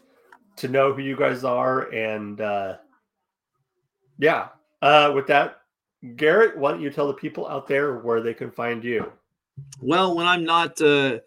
to 0.57 0.69
know 0.69 0.93
who 0.93 1.03
you 1.03 1.17
guys 1.17 1.45
are, 1.45 1.93
and 1.93 2.41
uh, 2.41 2.77
yeah. 4.19 4.49
Uh, 4.83 5.13
with 5.15 5.27
that, 5.27 5.59
Garrett, 6.17 6.57
why 6.57 6.71
don't 6.71 6.81
you 6.81 6.91
tell 6.91 7.07
the 7.07 7.15
people 7.15 7.47
out 7.47 7.69
there 7.69 7.99
where 7.99 8.23
they 8.23 8.33
can 8.33 8.51
find 8.51 8.83
you? 8.83 9.13
Well, 9.81 10.17
when 10.17 10.27
I'm 10.27 10.45
not 10.45 10.81
uh, 10.81 11.21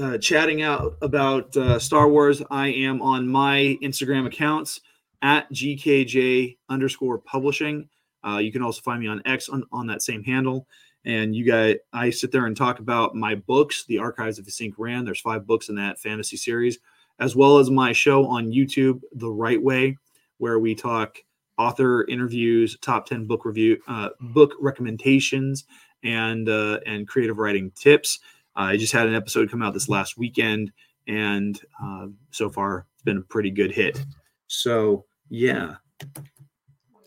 uh, 0.00 0.18
chatting 0.18 0.62
out 0.62 0.96
about 1.02 1.56
uh, 1.56 1.78
Star 1.78 2.08
Wars, 2.08 2.42
I 2.50 2.68
am 2.68 3.02
on 3.02 3.28
my 3.28 3.78
Instagram 3.82 4.26
accounts 4.26 4.80
at 5.22 5.50
GKJ 5.52 6.58
underscore 6.68 7.18
publishing. 7.18 7.88
Uh, 8.26 8.38
you 8.38 8.52
can 8.52 8.62
also 8.62 8.80
find 8.80 9.00
me 9.00 9.06
on 9.06 9.22
X 9.26 9.48
on, 9.48 9.64
on 9.72 9.86
that 9.86 10.02
same 10.02 10.22
handle. 10.22 10.66
And 11.04 11.36
you 11.36 11.44
guys, 11.44 11.76
I 11.92 12.10
sit 12.10 12.32
there 12.32 12.46
and 12.46 12.56
talk 12.56 12.78
about 12.78 13.14
my 13.14 13.34
books, 13.34 13.84
The 13.86 13.98
Archives 13.98 14.38
of 14.38 14.46
the 14.46 14.50
Sink 14.50 14.74
Ran. 14.78 15.04
There's 15.04 15.20
five 15.20 15.46
books 15.46 15.68
in 15.68 15.74
that 15.74 16.00
fantasy 16.00 16.36
series, 16.36 16.78
as 17.18 17.36
well 17.36 17.58
as 17.58 17.70
my 17.70 17.92
show 17.92 18.26
on 18.26 18.50
YouTube, 18.50 19.00
The 19.12 19.30
Right 19.30 19.62
Way, 19.62 19.98
where 20.38 20.58
we 20.58 20.74
talk 20.74 21.18
author 21.58 22.04
interviews, 22.06 22.78
top 22.80 23.06
10 23.06 23.26
book 23.26 23.44
review, 23.44 23.78
uh, 23.86 24.10
book 24.20 24.54
recommendations, 24.60 25.64
and 26.04 26.48
uh, 26.48 26.80
and 26.86 27.08
creative 27.08 27.38
writing 27.38 27.72
tips. 27.74 28.20
I 28.56 28.76
just 28.76 28.92
had 28.92 29.08
an 29.08 29.14
episode 29.14 29.50
come 29.50 29.62
out 29.62 29.74
this 29.74 29.88
last 29.88 30.16
weekend, 30.16 30.70
and 31.08 31.60
uh, 31.82 32.06
so 32.30 32.48
far 32.50 32.86
it's 32.94 33.02
been 33.02 33.18
a 33.18 33.22
pretty 33.22 33.50
good 33.50 33.72
hit. 33.72 34.04
So 34.46 35.06
yeah, 35.28 35.76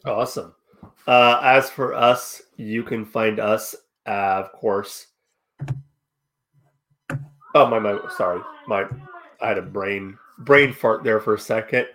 Awesome. 0.07 0.55
Uh, 1.05 1.39
as 1.43 1.69
for 1.69 1.93
us, 1.93 2.41
you 2.55 2.83
can 2.83 3.05
find 3.05 3.39
us, 3.39 3.75
uh, 4.05 4.43
of 4.43 4.51
course. 4.53 5.07
Oh 7.55 7.65
my, 7.67 7.79
my, 7.79 7.99
sorry, 8.15 8.41
my, 8.67 8.85
I 9.41 9.47
had 9.49 9.57
a 9.57 9.63
brain 9.63 10.17
brain 10.39 10.71
fart 10.71 11.03
there 11.03 11.19
for 11.19 11.33
a 11.33 11.39
second. 11.39 11.87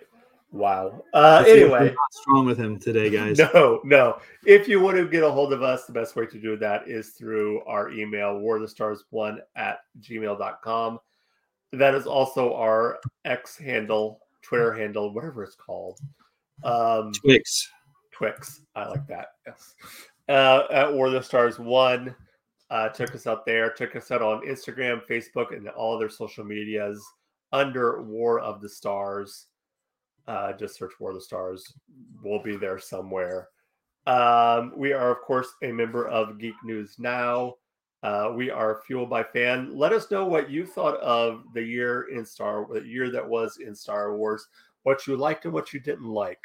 Wow. 0.53 1.03
Uh, 1.15 1.43
anyway, 1.47 1.95
strong 2.11 2.45
with 2.45 2.59
him 2.59 2.77
today, 2.77 3.09
guys. 3.09 3.39
no, 3.39 3.81
no. 3.83 4.19
If 4.45 4.67
you 4.67 4.79
want 4.79 4.97
to 4.97 5.07
get 5.07 5.23
a 5.23 5.31
hold 5.31 5.51
of 5.51 5.63
us, 5.63 5.85
the 5.85 5.93
best 5.93 6.15
way 6.15 6.27
to 6.27 6.39
do 6.39 6.55
that 6.57 6.87
is 6.87 7.09
through 7.09 7.63
our 7.63 7.89
email, 7.89 8.35
warthestars1 8.35 9.39
at 9.55 9.79
gmail.com. 9.99 10.99
That 11.71 11.95
is 11.95 12.05
also 12.05 12.53
our 12.53 12.99
X 13.25 13.57
handle, 13.57 14.19
Twitter 14.43 14.71
handle, 14.71 15.11
whatever 15.11 15.43
it's 15.43 15.55
called. 15.55 15.99
Um, 16.63 17.11
Twix. 17.13 17.71
Twix. 18.11 18.61
I 18.75 18.87
like 18.89 19.07
that. 19.07 19.29
Yes. 19.47 19.73
Uh, 20.29 20.65
at 20.71 20.93
War 20.93 21.07
of 21.07 21.13
the 21.13 21.23
Stars 21.23 21.57
One. 21.57 22.15
Uh, 22.69 22.89
check 22.89 23.15
us 23.15 23.25
out 23.25 23.43
there. 23.43 23.71
Check 23.71 23.95
us 23.95 24.11
out 24.11 24.21
on 24.21 24.45
Instagram, 24.45 25.01
Facebook, 25.09 25.55
and 25.55 25.67
all 25.69 25.95
other 25.95 26.09
social 26.09 26.43
medias 26.45 27.03
under 27.51 28.03
War 28.03 28.39
of 28.39 28.61
the 28.61 28.69
Stars. 28.69 29.47
Uh, 30.27 30.53
just 30.53 30.77
search 30.77 30.93
War 30.99 31.09
of 31.09 31.15
the 31.15 31.21
Stars. 31.21 31.73
We'll 32.23 32.41
be 32.41 32.55
there 32.55 32.79
somewhere. 32.79 33.49
Um, 34.07 34.73
we 34.75 34.93
are, 34.93 35.11
of 35.11 35.21
course, 35.21 35.47
a 35.63 35.71
member 35.71 36.07
of 36.07 36.39
Geek 36.39 36.55
News 36.63 36.95
Now. 36.99 37.55
Uh, 38.03 38.33
we 38.35 38.49
are 38.49 38.81
fueled 38.85 39.09
by 39.09 39.23
fan. 39.23 39.77
Let 39.77 39.93
us 39.93 40.11
know 40.11 40.25
what 40.25 40.49
you 40.49 40.65
thought 40.65 40.99
of 40.99 41.43
the 41.53 41.63
year 41.63 42.09
in 42.09 42.25
Star, 42.25 42.67
the 42.71 42.81
year 42.81 43.09
that 43.11 43.27
was 43.27 43.57
in 43.57 43.73
Star 43.73 44.15
Wars. 44.17 44.47
what 44.83 45.07
you 45.07 45.15
liked 45.15 45.45
and 45.45 45.53
what 45.53 45.73
you 45.73 45.79
didn't 45.79 46.09
like. 46.09 46.43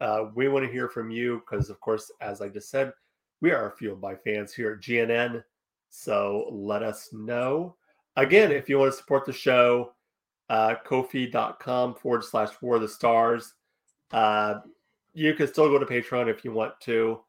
Uh, 0.00 0.26
we 0.34 0.48
want 0.48 0.64
to 0.64 0.70
hear 0.70 0.88
from 0.88 1.10
you 1.10 1.40
because, 1.40 1.70
of 1.70 1.80
course, 1.80 2.10
as 2.20 2.40
I 2.40 2.48
just 2.48 2.70
said, 2.70 2.92
we 3.40 3.50
are 3.50 3.74
fueled 3.76 4.00
by 4.00 4.14
fans 4.14 4.54
here 4.54 4.72
at 4.72 4.80
GNN. 4.80 5.42
So 5.90 6.48
let 6.52 6.82
us 6.82 7.08
know. 7.12 7.76
Again, 8.16 8.52
if 8.52 8.68
you 8.68 8.78
want 8.78 8.92
to 8.92 8.96
support 8.96 9.24
the 9.24 9.32
show, 9.32 9.93
uh, 10.48 10.74
kofi.com 10.86 11.94
forward 11.94 12.24
slash 12.24 12.50
war 12.60 12.78
the 12.78 12.88
stars. 12.88 13.54
Uh, 14.12 14.56
you 15.12 15.34
can 15.34 15.46
still 15.46 15.68
go 15.68 15.78
to 15.78 15.86
Patreon 15.86 16.28
if 16.28 16.44
you 16.44 16.52
want 16.52 16.78
to, 16.80 17.20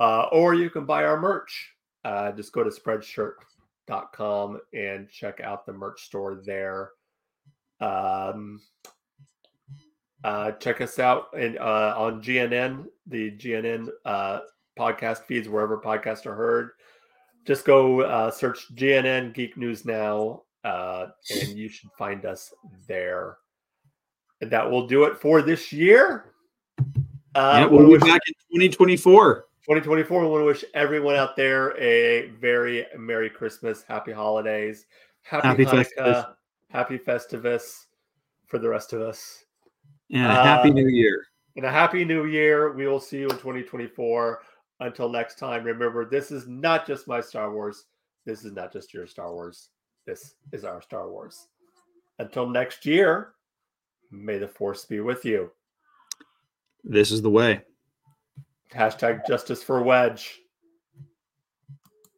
uh, 0.00 0.26
or 0.32 0.54
you 0.54 0.70
can 0.70 0.86
buy 0.86 1.04
our 1.04 1.20
merch. 1.20 1.72
Uh, 2.04 2.32
just 2.32 2.52
go 2.52 2.62
to 2.62 2.70
spreadshirt.com 2.70 4.60
and 4.72 5.10
check 5.10 5.40
out 5.40 5.66
the 5.66 5.72
merch 5.72 6.02
store 6.02 6.36
there. 6.44 6.90
Um, 7.80 8.60
uh, 10.24 10.52
check 10.52 10.80
us 10.80 10.98
out 10.98 11.26
uh, 11.34 11.94
on 11.96 12.22
GNN, 12.22 12.86
the 13.06 13.32
GNN 13.32 13.88
uh, 14.04 14.40
podcast 14.78 15.24
feeds 15.24 15.48
wherever 15.48 15.78
podcasts 15.78 16.26
are 16.26 16.34
heard. 16.34 16.70
Just 17.44 17.64
go 17.64 18.00
uh, 18.00 18.30
search 18.30 18.74
GNN 18.74 19.34
Geek 19.34 19.56
News 19.56 19.84
Now, 19.84 20.42
uh, 20.66 21.10
and 21.30 21.56
you 21.56 21.68
should 21.68 21.90
find 21.96 22.26
us 22.26 22.52
there. 22.88 23.38
And 24.40 24.50
that 24.50 24.68
will 24.68 24.86
do 24.86 25.04
it 25.04 25.16
for 25.16 25.40
this 25.40 25.72
year. 25.72 26.32
Uh, 27.34 27.60
yeah, 27.60 27.66
we'll 27.66 27.88
be 27.88 27.98
back 27.98 28.20
in 28.26 28.34
2024. 28.60 29.46
2024. 29.62 30.20
We 30.20 30.26
want 30.26 30.40
to 30.42 30.44
wish 30.44 30.64
everyone 30.74 31.14
out 31.14 31.36
there 31.36 31.78
a 31.80 32.30
very 32.40 32.84
Merry 32.98 33.30
Christmas, 33.30 33.82
Happy 33.82 34.12
Holidays, 34.12 34.86
Happy, 35.22 35.48
happy 35.48 35.64
Hanukkah, 35.64 35.86
Festivus. 35.98 36.34
Happy 36.70 36.98
Festivus 36.98 37.84
for 38.46 38.58
the 38.58 38.68
rest 38.68 38.92
of 38.92 39.00
us. 39.00 39.44
And 40.10 40.20
Yeah, 40.20 40.42
Happy 40.42 40.70
uh, 40.70 40.74
New 40.74 40.88
Year. 40.88 41.26
And 41.54 41.64
a 41.64 41.70
Happy 41.70 42.04
New 42.04 42.26
Year. 42.26 42.72
We 42.72 42.86
will 42.86 43.00
see 43.00 43.18
you 43.18 43.28
in 43.28 43.36
2024. 43.36 44.40
Until 44.80 45.08
next 45.08 45.38
time, 45.38 45.64
remember 45.64 46.04
this 46.04 46.30
is 46.30 46.46
not 46.46 46.86
just 46.86 47.08
my 47.08 47.20
Star 47.20 47.52
Wars. 47.52 47.84
This 48.24 48.44
is 48.44 48.52
not 48.52 48.72
just 48.72 48.92
your 48.92 49.06
Star 49.06 49.32
Wars. 49.32 49.70
This 50.06 50.36
is 50.52 50.64
our 50.64 50.80
Star 50.80 51.10
Wars. 51.10 51.48
Until 52.20 52.48
next 52.48 52.86
year, 52.86 53.32
may 54.12 54.38
the 54.38 54.46
force 54.46 54.84
be 54.84 55.00
with 55.00 55.24
you. 55.24 55.50
This 56.84 57.10
is 57.10 57.22
the 57.22 57.30
way. 57.30 57.62
Hashtag 58.72 59.26
justice 59.26 59.64
for 59.64 59.82
Wedge. 59.82 60.40